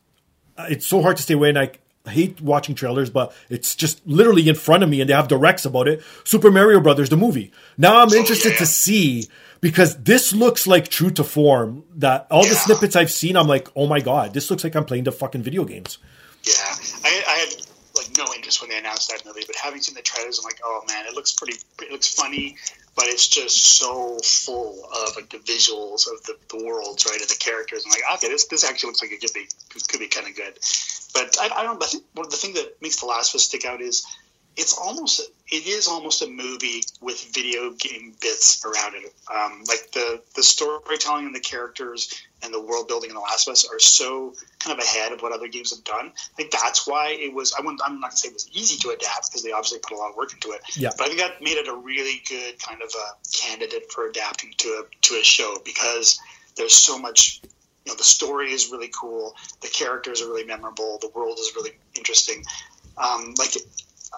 [0.57, 1.72] it's so hard to stay away and I
[2.09, 5.66] hate watching trailers, but it's just literally in front of me and they have directs
[5.66, 6.01] about it.
[6.24, 7.51] Super Mario Brothers, the movie.
[7.78, 8.57] Now I'm interested yeah.
[8.57, 9.28] to see
[9.59, 13.68] because this looks like true to form that all the snippets I've seen, I'm like,
[13.76, 15.99] oh my God, this looks like I'm playing the fucking video games.
[16.44, 16.54] Yeah,
[17.06, 17.50] I, I had
[17.96, 20.60] like no interest when they announced that movie, but having seen the trailers, I'm like,
[20.64, 21.58] oh man, it looks pretty.
[21.82, 22.58] It looks funny,
[22.96, 27.30] but it's just so full of like the visuals of the, the worlds, right, and
[27.30, 27.84] the characters.
[27.86, 29.48] I'm like, okay, this this actually looks like it could be
[29.88, 30.58] could be kind of good.
[31.14, 31.82] But I, I don't.
[31.84, 34.06] I think one of the thing that makes The Last of Us stick out is
[34.58, 39.14] it's almost it is almost a movie with video game bits around it.
[39.34, 42.14] Um, like the the storytelling and the characters
[42.44, 45.22] and the world building in The Last of Us are so kind of ahead of
[45.22, 46.12] what other games have done.
[46.16, 47.54] I think that's why it was.
[47.58, 49.96] I wouldn't, I'm not gonna say it was easy to adapt because they obviously put
[49.96, 50.62] a lot of work into it.
[50.76, 50.92] Yeah.
[50.98, 54.54] But I think that made it a really good kind of a candidate for adapting
[54.58, 56.20] to a to a show because
[56.56, 57.42] there's so much.
[57.86, 59.36] You know, the story is really cool.
[59.62, 61.00] The characters are really memorable.
[61.02, 62.44] The world is really interesting.
[62.96, 63.56] Um, like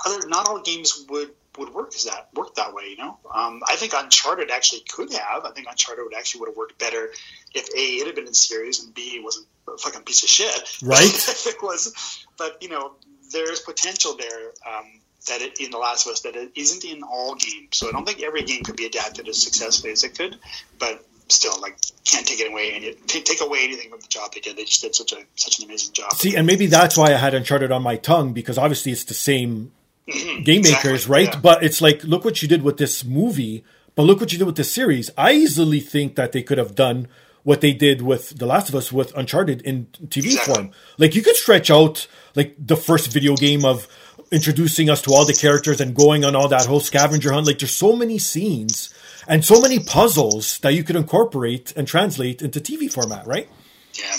[0.05, 2.85] other, not all games would would work as that work that way.
[2.89, 5.45] You know, um, I think Uncharted actually could have.
[5.45, 7.09] I think Uncharted would actually would have worked better
[7.53, 10.29] if a it had been in series and b it wasn't a fucking piece of
[10.29, 10.77] shit.
[10.81, 11.03] Right.
[11.05, 12.93] if it was, but you know,
[13.31, 14.51] there's potential there.
[14.67, 17.87] Um, that it, in The Last of Us that it isn't in all games, so
[17.87, 20.37] I don't think every game could be adapted as successfully as it could.
[20.79, 24.07] But still, like, can't take it away and it, take take away anything from the
[24.07, 24.57] job they did.
[24.57, 26.13] They just did such a such an amazing job.
[26.13, 29.13] See, and maybe that's why I had Uncharted on my tongue because obviously it's the
[29.13, 29.71] same
[30.07, 30.43] mm-hmm.
[30.43, 31.13] game makers, exactly.
[31.13, 31.33] right?
[31.33, 31.39] Yeah.
[31.39, 33.63] But it's like, look what you did with this movie,
[33.95, 35.09] but look what you did with this series.
[35.17, 37.07] I easily think that they could have done
[37.43, 40.53] what they did with The Last of Us with Uncharted in TV exactly.
[40.53, 40.71] form.
[40.97, 43.87] Like you could stretch out like the first video game of
[44.31, 47.45] introducing us to all the characters and going on all that whole scavenger hunt.
[47.45, 48.93] Like there's so many scenes
[49.27, 53.49] and so many puzzles that you could incorporate and translate into TV format, right?
[53.93, 54.17] Yeah.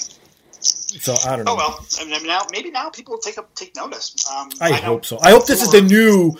[1.00, 1.52] So I don't know.
[1.52, 4.14] Oh well, I mean, now maybe now people will take up take notice.
[4.30, 5.18] Um, I, I hope so.
[5.20, 6.36] I hope this is the new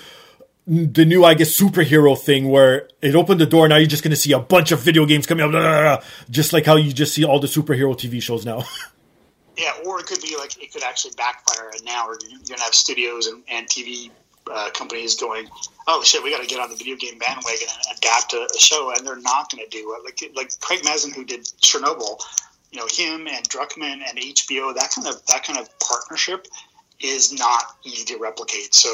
[0.66, 3.68] the new, I guess, superhero thing where it opened the door.
[3.68, 5.96] Now you're just going to see a bunch of video games coming up, blah, blah,
[5.96, 8.64] blah, just like how you just see all the superhero TV shows now.
[9.58, 11.70] yeah, or it could be like it could actually backfire.
[11.70, 14.10] And now you're going to have studios and, and TV
[14.50, 15.48] uh, companies going,
[15.86, 18.58] "Oh shit, we got to get on the video game bandwagon and adapt a, a
[18.58, 20.04] show," and they're not going to do it.
[20.04, 22.22] Like like Craig Mazin, who did Chernobyl,
[22.74, 26.48] you know, him and Druckmann and HBO, that kind of that kind of partnership
[27.00, 28.74] is not easy to replicate.
[28.74, 28.90] So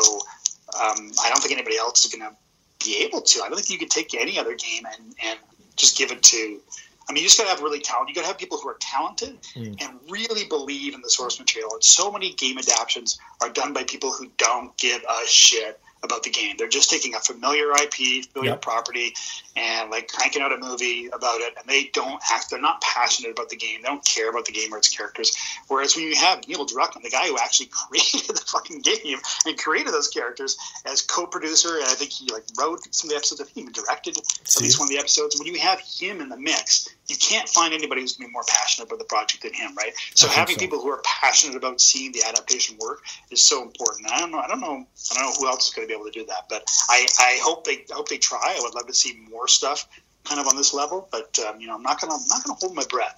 [0.79, 2.37] um, I don't think anybody else is going to
[2.85, 3.43] be able to.
[3.43, 5.39] I don't think you could take any other game and, and
[5.77, 6.61] just give it to.
[7.09, 8.11] I mean, you just got to have really talent.
[8.11, 9.83] You got to have people who are talented mm.
[9.83, 11.73] and really believe in the source material.
[11.73, 16.23] And so many game adaptations are done by people who don't give a shit about
[16.23, 16.57] the game.
[16.59, 18.63] They're just taking a familiar IP, familiar yep.
[18.63, 19.15] property,
[19.57, 21.55] and like cranking out a movie about it.
[21.59, 22.51] And they don't act.
[22.51, 23.83] They're not passionate about the game.
[23.83, 25.37] They don't care about the game or its characters.
[25.69, 29.59] Whereas when you have Neil Druckmann, the guy who actually created the fucking game and
[29.59, 33.41] created those characters as co-producer, and I think he like wrote some of the episodes.
[33.41, 35.39] I think he even directed at least one of the episodes.
[35.39, 38.33] When you have him in the mix, you can't find anybody who's going to be
[38.33, 39.93] more passionate about the project than him, right?
[40.15, 40.61] So having so.
[40.61, 44.07] people who are passionate about seeing the adaptation work is so important.
[44.07, 44.39] And I don't know.
[44.39, 44.87] I don't know.
[45.11, 47.07] I don't know who else is going to be able to do that, but I,
[47.19, 48.39] I hope they I hope they try.
[48.43, 49.89] I would love to see more stuff
[50.25, 52.59] kind of on this level, but um, you know, I'm not gonna I'm not gonna
[52.61, 53.17] hold my breath.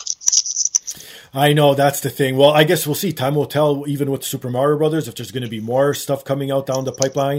[1.35, 2.37] I know that's the thing.
[2.37, 3.13] Well, I guess we'll see.
[3.13, 3.85] Time will tell.
[3.89, 6.85] Even with Super Mario Brothers, if there's going to be more stuff coming out down
[6.85, 7.39] the pipeline,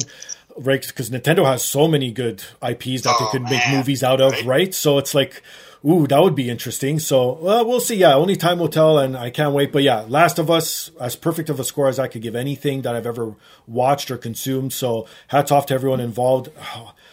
[0.58, 0.86] right?
[0.86, 4.32] Because Nintendo has so many good IPs that oh, they could make movies out of,
[4.32, 4.46] right?
[4.46, 4.74] right?
[4.74, 5.44] So it's like
[5.86, 6.98] Ooh, that would be interesting.
[7.00, 7.96] So well, we'll see.
[7.96, 9.74] Yeah, only time will tell, and I can't wait.
[9.74, 12.84] But yeah, Last of Us, as perfect of a score as I could give anything
[12.84, 13.36] that I've ever
[13.68, 14.72] watched or consumed.
[14.72, 16.50] So hats off to everyone involved.
[16.76, 16.94] Oh,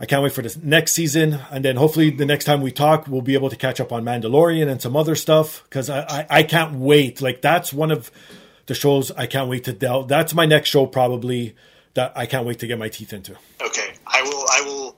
[0.00, 3.06] I can't wait for this next season, and then hopefully the next time we talk,
[3.06, 6.26] we'll be able to catch up on Mandalorian and some other stuff because I, I,
[6.38, 7.22] I can't wait.
[7.22, 8.10] Like that's one of
[8.66, 10.08] the shows I can't wait to delve.
[10.08, 11.54] That's my next show probably
[11.94, 13.36] that I can't wait to get my teeth into.
[13.64, 14.44] Okay, I will.
[14.50, 14.96] I will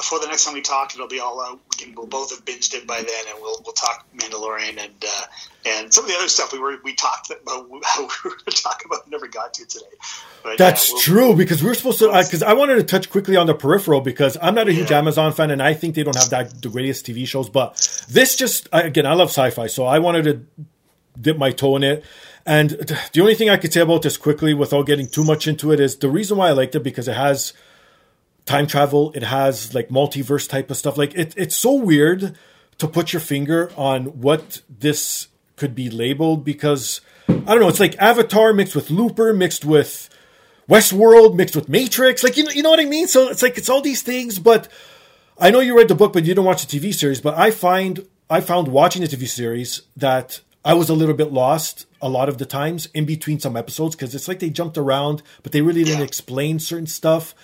[0.00, 1.60] before the next time we talk, it'll be all out.
[1.70, 5.04] We can, we'll both have binged it by then, and we'll we'll talk Mandalorian and
[5.06, 5.22] uh,
[5.66, 8.44] and some of the other stuff we were we talked about how we were going
[8.46, 9.84] to talk about never got to today.
[10.42, 12.82] But, That's yeah, we'll, true because we are supposed to because I, I, wanted to
[12.82, 14.98] touch quickly on the peripheral because I'm not a huge yeah.
[14.98, 17.50] Amazon fan and I think they don't have that the greatest TV shows.
[17.50, 17.76] But
[18.08, 20.64] this just again, I love sci-fi, so I wanted to
[21.20, 22.04] dip my toe in it.
[22.46, 22.70] And
[23.12, 25.78] the only thing I could say about this quickly, without getting too much into it,
[25.78, 27.52] is the reason why I liked it because it has
[28.50, 29.12] time travel.
[29.14, 30.98] It has like multiverse type of stuff.
[30.98, 32.36] Like it, it's so weird
[32.78, 37.68] to put your finger on what this could be labeled because I don't know.
[37.68, 40.10] It's like Avatar mixed with Looper mixed with
[40.68, 42.24] Westworld mixed with Matrix.
[42.24, 43.06] Like you know, you know what I mean.
[43.06, 44.38] So it's like it's all these things.
[44.38, 44.68] But
[45.38, 47.20] I know you read the book, but you didn't watch the TV series.
[47.20, 51.32] But I find I found watching the TV series that I was a little bit
[51.32, 54.76] lost a lot of the times in between some episodes because it's like they jumped
[54.76, 57.34] around, but they really didn't explain certain stuff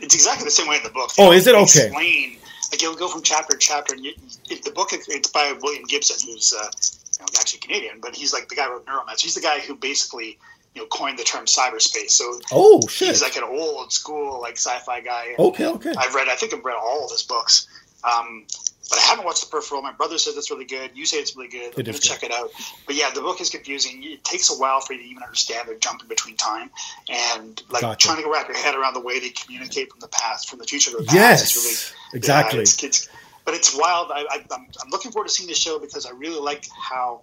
[0.00, 1.14] it's exactly the same way in the book.
[1.14, 1.86] They oh, is it okay?
[1.86, 2.38] Explain,
[2.70, 4.14] like you'll go from chapter to chapter, and you,
[4.48, 6.70] the book it's by William Gibson, who's uh,
[7.18, 9.22] you know, actually Canadian, but he's like the guy who wrote Neuromancer.
[9.22, 10.38] He's the guy who basically
[10.74, 12.10] you know coined the term cyberspace.
[12.10, 15.34] So oh shit, he's like an old school like sci-fi guy.
[15.38, 15.94] okay, okay.
[15.96, 17.68] I've read, I think I've read all of his books.
[18.04, 18.46] Um,
[18.88, 19.82] but I haven't watched the peripheral.
[19.82, 20.92] My brother says it's really good.
[20.94, 21.74] You say it's really good.
[21.76, 22.50] I'm going to check it out.
[22.86, 24.02] But yeah, the book is confusing.
[24.04, 25.68] It takes a while for you to even understand.
[25.68, 26.70] They're jumping between time
[27.08, 28.06] and like gotcha.
[28.06, 30.66] trying to wrap your head around the way they communicate from the past, from the
[30.66, 31.16] future to the past.
[31.16, 32.58] Yes, really, exactly.
[32.58, 33.08] Yeah, it's, it's,
[33.44, 34.12] but it's wild.
[34.12, 37.22] I, am looking forward to seeing this show because I really like how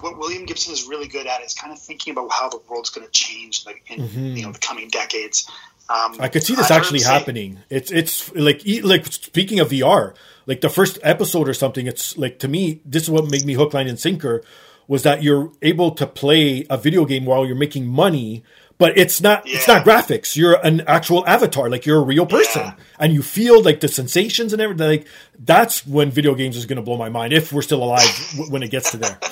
[0.00, 2.90] what William Gibson is really good at is kind of thinking about how the world's
[2.90, 4.36] going to change like in mm-hmm.
[4.36, 5.48] you know the coming decades.
[5.88, 7.58] Um, I could see this actually happening.
[7.70, 10.14] It's it's like like speaking of VR,
[10.46, 11.86] like the first episode or something.
[11.86, 14.42] It's like to me, this is what made me hook, line, and sinker.
[14.88, 18.42] Was that you're able to play a video game while you're making money,
[18.78, 19.56] but it's not yeah.
[19.56, 20.36] it's not graphics.
[20.36, 22.74] You're an actual avatar, like you're a real person, yeah.
[22.98, 24.88] and you feel like the sensations and everything.
[24.88, 25.06] Like
[25.38, 28.62] that's when video games is going to blow my mind if we're still alive when
[28.64, 29.18] it gets to there.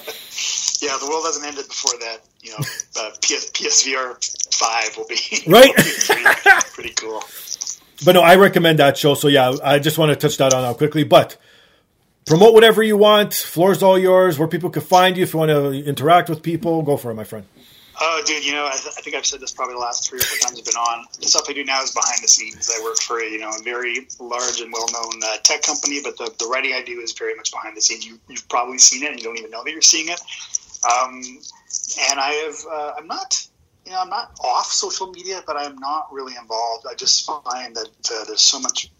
[0.80, 2.20] yeah, the world hasn't ended before that.
[2.42, 2.58] You know,
[3.00, 5.72] uh, PS, PSVR five will be right.
[5.76, 6.59] Will be pretty, pretty, cool.
[8.04, 9.14] But no, I recommend that show.
[9.14, 11.04] So yeah, I just want to touch that on out quickly.
[11.04, 11.36] But
[12.26, 13.34] promote whatever you want.
[13.34, 14.38] Floor's all yours.
[14.38, 17.14] Where people can find you if you want to interact with people, go for it,
[17.14, 17.46] my friend.
[18.02, 20.18] Oh, dude, you know, I, th- I, think I've said this probably the last three
[20.18, 21.04] or four times I've been on.
[21.20, 22.70] The stuff I do now is behind the scenes.
[22.74, 26.16] I work for a you know a very large and well-known uh, tech company, but
[26.16, 28.06] the, the writing I do is very much behind the scenes.
[28.06, 30.20] You, have probably seen it, and you don't even know that you're seeing it.
[30.82, 31.20] Um,
[32.10, 33.46] and I have, uh, I'm not,
[33.86, 36.86] you know, I'm not off social media, but I'm not really involved.
[36.90, 38.90] I just find that uh, there's so much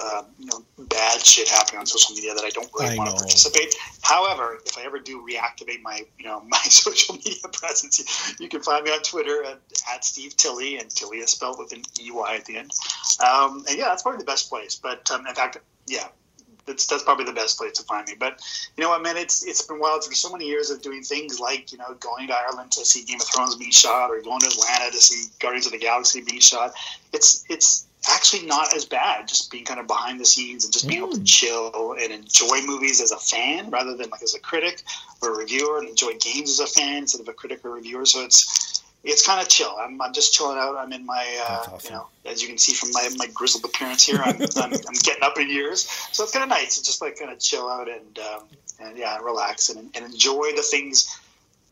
[0.00, 3.10] uh, you know, bad shit happening on social media that I don't really I want
[3.10, 3.16] know.
[3.16, 3.74] to participate.
[4.02, 8.60] However, if I ever do reactivate my, you know, my social media presence, you can
[8.60, 9.60] find me on Twitter at,
[9.92, 12.70] at Steve Tilley, and Tilley is spelled with an EY at the end.
[13.24, 14.74] Um, and yeah, that's probably the best place.
[14.74, 16.08] But um, in fact, yeah,
[16.66, 18.14] that's that's probably the best place to find me.
[18.18, 18.40] But
[18.76, 21.40] you know what, man, it's it's been wild for so many years of doing things
[21.40, 24.40] like you know going to Ireland to see Game of Thrones being shot, or going
[24.40, 26.72] to Atlanta to see Guardians of the Galaxy being shot.
[27.12, 30.86] It's it's actually not as bad just being kind of behind the scenes and just
[30.86, 31.04] being mm.
[31.04, 31.26] able to mm.
[31.26, 34.82] chill and enjoy movies as a fan rather than like as a critic
[35.22, 38.04] or a reviewer and enjoy games as a fan instead of a critic or reviewer
[38.04, 38.73] so it's
[39.04, 39.76] it's kind of chill.
[39.78, 40.76] I'm, I'm just chilling out.
[40.76, 41.78] I'm in my uh, awesome.
[41.84, 44.94] you know as you can see from my, my grizzled appearance here I'm, I'm, I'm,
[45.02, 45.82] getting up in years.
[46.12, 46.78] So it's kind of nice.
[46.78, 48.42] To just like kind of chill out and um,
[48.80, 51.18] and yeah relax and, and enjoy the things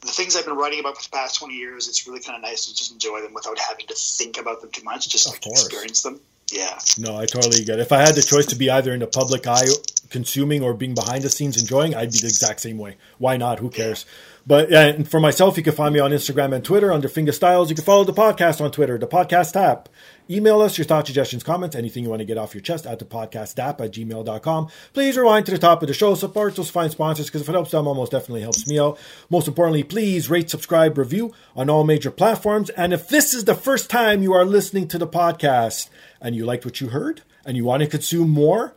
[0.03, 2.43] the things I've been writing about for the past 20 years, it's really kind of
[2.43, 5.47] nice to just enjoy them without having to think about them too much, just like
[5.47, 6.21] experience them.
[6.53, 6.79] Yeah.
[6.99, 7.83] No, I totally get it.
[7.83, 9.67] If I had the choice to be either in the public eye
[10.11, 12.99] consuming or being behind the scenes enjoying, I'd be the exact same way.
[13.19, 13.59] Why not?
[13.59, 14.05] Who cares?
[14.07, 14.15] Yeah.
[14.45, 17.69] But and for myself, you can find me on Instagram and Twitter under Fingastylz.
[17.69, 19.89] You can follow the podcast on Twitter, the podcast app.
[20.31, 22.99] Email us your thoughts, suggestions, comments, anything you want to get off your chest at
[22.99, 24.69] dapodcastdap at gmail.com.
[24.93, 27.53] Please rewind to the top of the show, support those fine sponsors because if it
[27.53, 28.99] helps them, almost definitely helps me out.
[29.31, 32.71] Most importantly, please rate, subscribe, review on all major platforms.
[32.71, 36.45] And if this is the first time you are listening to the podcast and you
[36.45, 38.75] liked what you heard and you want to consume more,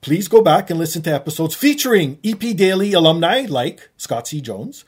[0.00, 4.40] please go back and listen to episodes featuring EP Daily alumni like Scott C.
[4.40, 4.84] Jones,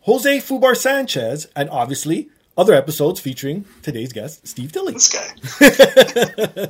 [0.00, 4.94] Jose Fubar Sanchez, and obviously other episodes featuring today's guest, Steve Tilley.
[4.94, 6.68] This guy.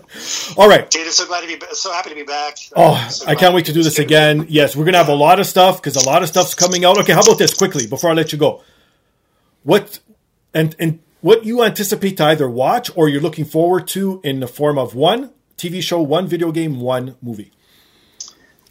[0.60, 0.90] All right.
[0.90, 2.58] Dude, so glad to be so happy to be back.
[2.74, 4.46] Oh, so I can't wait to do this again.
[4.48, 6.98] Yes, we're gonna have a lot of stuff because a lot of stuff's coming out.
[6.98, 8.62] Okay, how about this quickly before I let you go?
[9.62, 10.00] What
[10.52, 14.46] and and what you anticipate to either watch or you're looking forward to in the
[14.46, 17.52] form of one TV show, one video game, one movie?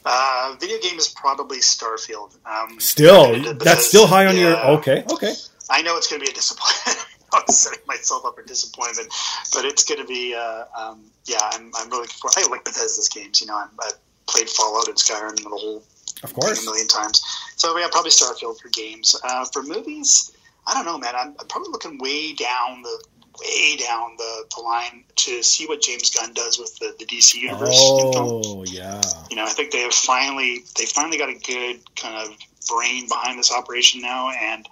[0.05, 2.37] Uh, video game is probably Starfield.
[2.45, 4.77] Um, still, that's still high on yeah, your.
[4.77, 5.33] Okay, okay.
[5.69, 7.05] I know it's going to be a disappointment.
[7.33, 9.09] I'm setting myself up for disappointment,
[9.53, 10.33] but it's going to be.
[10.33, 12.29] Uh, um, yeah, I'm, I'm really looking for.
[12.35, 13.41] I like Bethesda's games.
[13.41, 13.91] You know, I'm, i
[14.27, 15.83] played Fallout and Skyrim the whole.
[16.23, 16.61] Of course.
[16.61, 17.21] A million times.
[17.57, 19.19] So yeah, probably Starfield for games.
[19.23, 20.31] Uh, for movies,
[20.65, 21.13] I don't know, man.
[21.15, 23.03] I'm, I'm probably looking way down the
[23.39, 27.35] way down the, the line to see what James Gunn does with the, the DC
[27.35, 27.77] universe.
[27.77, 29.01] Oh, yeah.
[29.29, 32.37] You know, I think they have finally they finally got a good kind of
[32.67, 34.67] brain behind this operation now, and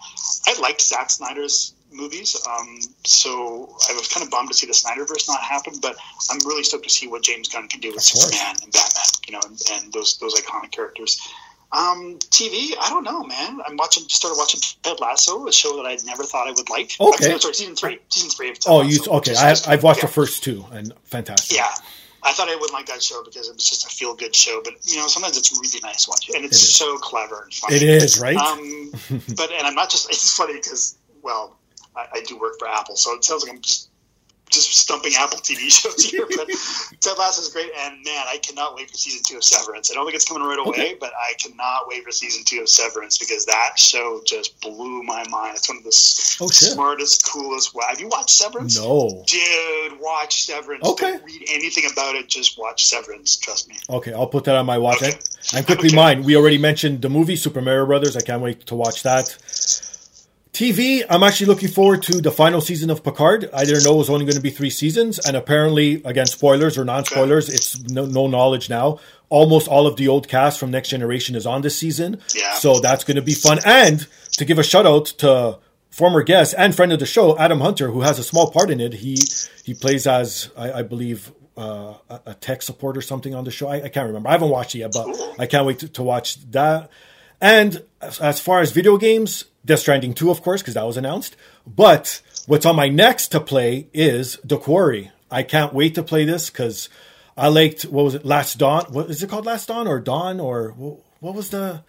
[0.48, 2.36] I liked Zack Snyder's movies.
[2.48, 5.96] Um, so I was kind of bummed to see the Snyderverse not happen, but
[6.30, 9.34] I'm really stoked to see what James Gunn can do with Superman and Batman, you
[9.34, 11.22] know, and, and those those iconic characters.
[11.74, 13.60] Um, TV, I don't know, man.
[13.66, 16.92] I'm watching, started watching Ted Lasso, a show that I never thought I would like.
[17.00, 17.36] Okay.
[17.40, 17.98] sorry, season three.
[18.10, 19.36] Season three Oh, you, okay.
[19.36, 20.06] I, have watched yeah.
[20.06, 21.58] the first two, and fantastic.
[21.58, 21.74] Yeah.
[22.24, 24.62] I thought I wouldn't like that show because it was just a feel good show,
[24.64, 27.76] but you know sometimes it's really nice watching, and it's it so clever and funny.
[27.76, 28.38] It is right.
[28.38, 28.92] Um,
[29.36, 31.58] but and I'm not just it's funny because well
[31.96, 33.90] I, I, do work for Apple, so it sounds like I'm just
[34.54, 36.26] just stumping Apple TV shows here.
[36.36, 36.50] But
[37.00, 39.92] Ted Lasso is great, and man, I cannot wait for season two of Severance.
[39.92, 40.98] I don't think it's coming right away, okay.
[41.00, 45.24] but I cannot wait for season two of Severance because that show just blew my
[45.30, 45.56] mind.
[45.56, 47.76] It's one of the oh, smartest, coolest.
[47.88, 48.78] Have you watched Severance?
[48.78, 50.86] No, dude, watch Severance.
[50.86, 51.12] Okay.
[51.12, 52.28] Don't read anything about it.
[52.28, 53.36] Just watch Severance.
[53.38, 53.76] Trust me.
[53.90, 55.02] Okay, I'll put that on my watch.
[55.02, 55.18] Okay.
[55.56, 55.96] And quickly, okay.
[55.96, 56.24] mine.
[56.24, 58.16] We already mentioned the movie Super Mario Brothers.
[58.16, 59.38] I can't wait to watch that.
[60.54, 63.50] TV, I'm actually looking forward to the final season of Picard.
[63.52, 66.78] I didn't know it was only going to be three seasons, and apparently, again, spoilers
[66.78, 69.00] or non-spoilers, it's no, no, knowledge now.
[69.30, 72.54] Almost all of the old cast from Next Generation is on this season, yeah.
[72.54, 73.58] so that's going to be fun.
[73.66, 75.58] And to give a shout out to
[75.90, 78.80] former guest and friend of the show, Adam Hunter, who has a small part in
[78.80, 78.94] it.
[78.94, 79.18] He
[79.64, 81.96] he plays as I, I believe uh,
[82.28, 83.68] a tech support or something on the show.
[83.68, 84.30] I, I, can't remember.
[84.30, 85.08] I haven't watched it yet, but
[85.40, 86.90] I can't wait to, to watch that.
[87.40, 91.36] And as far as video games, Death Stranding 2, of course, because that was announced.
[91.66, 95.12] But what's on my next to play is The Quarry.
[95.32, 96.90] I can't wait to play this because
[97.38, 98.86] I liked, what was it, Last Dawn?
[98.90, 100.40] What is it called, Last Dawn or Dawn?
[100.40, 100.70] Or
[101.20, 101.82] what was the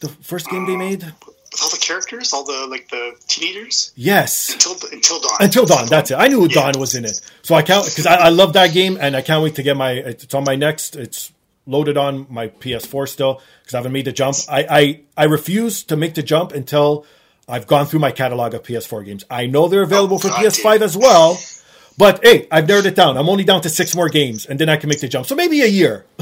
[0.00, 1.02] the first game they made?
[1.02, 3.92] With all the characters, all the like the teenagers.
[3.96, 4.52] Yes.
[4.52, 5.36] Until until dawn.
[5.40, 5.86] Until dawn.
[5.86, 6.14] That's it.
[6.14, 6.54] I knew yeah.
[6.54, 9.22] Dawn was in it, so I can't because I, I love that game and I
[9.22, 9.92] can't wait to get my.
[9.92, 10.96] It's on my next.
[10.96, 11.32] It's
[11.66, 14.36] loaded on my PS4 still because I haven't made the jump.
[14.48, 17.04] I, I I refuse to make the jump until
[17.48, 19.24] I've gone through my catalog of PS4 games.
[19.30, 20.82] I know they're available Oh, for God, PS5 dude.
[20.82, 21.38] as well.
[21.98, 23.16] But hey, I've narrowed it down.
[23.16, 25.26] I'm only down to six more games, and then I can make the jump.
[25.26, 26.04] So maybe a year.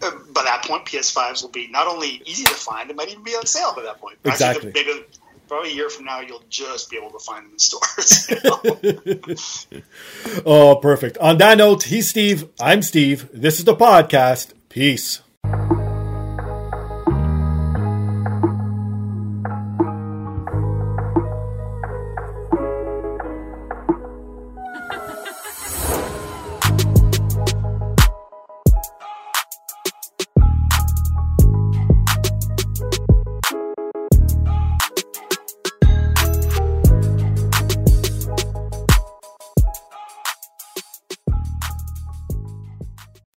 [0.00, 3.32] By that point, PS5s will be not only easy to find, it might even be
[3.32, 4.16] on sale by that point.
[4.24, 4.68] Exactly.
[4.70, 5.04] Actually, maybe
[5.50, 8.30] probably a year from now, you'll just be able to find them in stores.
[10.46, 11.18] Oh, perfect.
[11.18, 12.48] On that note, he's Steve.
[12.60, 13.28] I'm Steve.
[13.32, 14.52] This is the podcast.
[14.68, 15.20] Peace.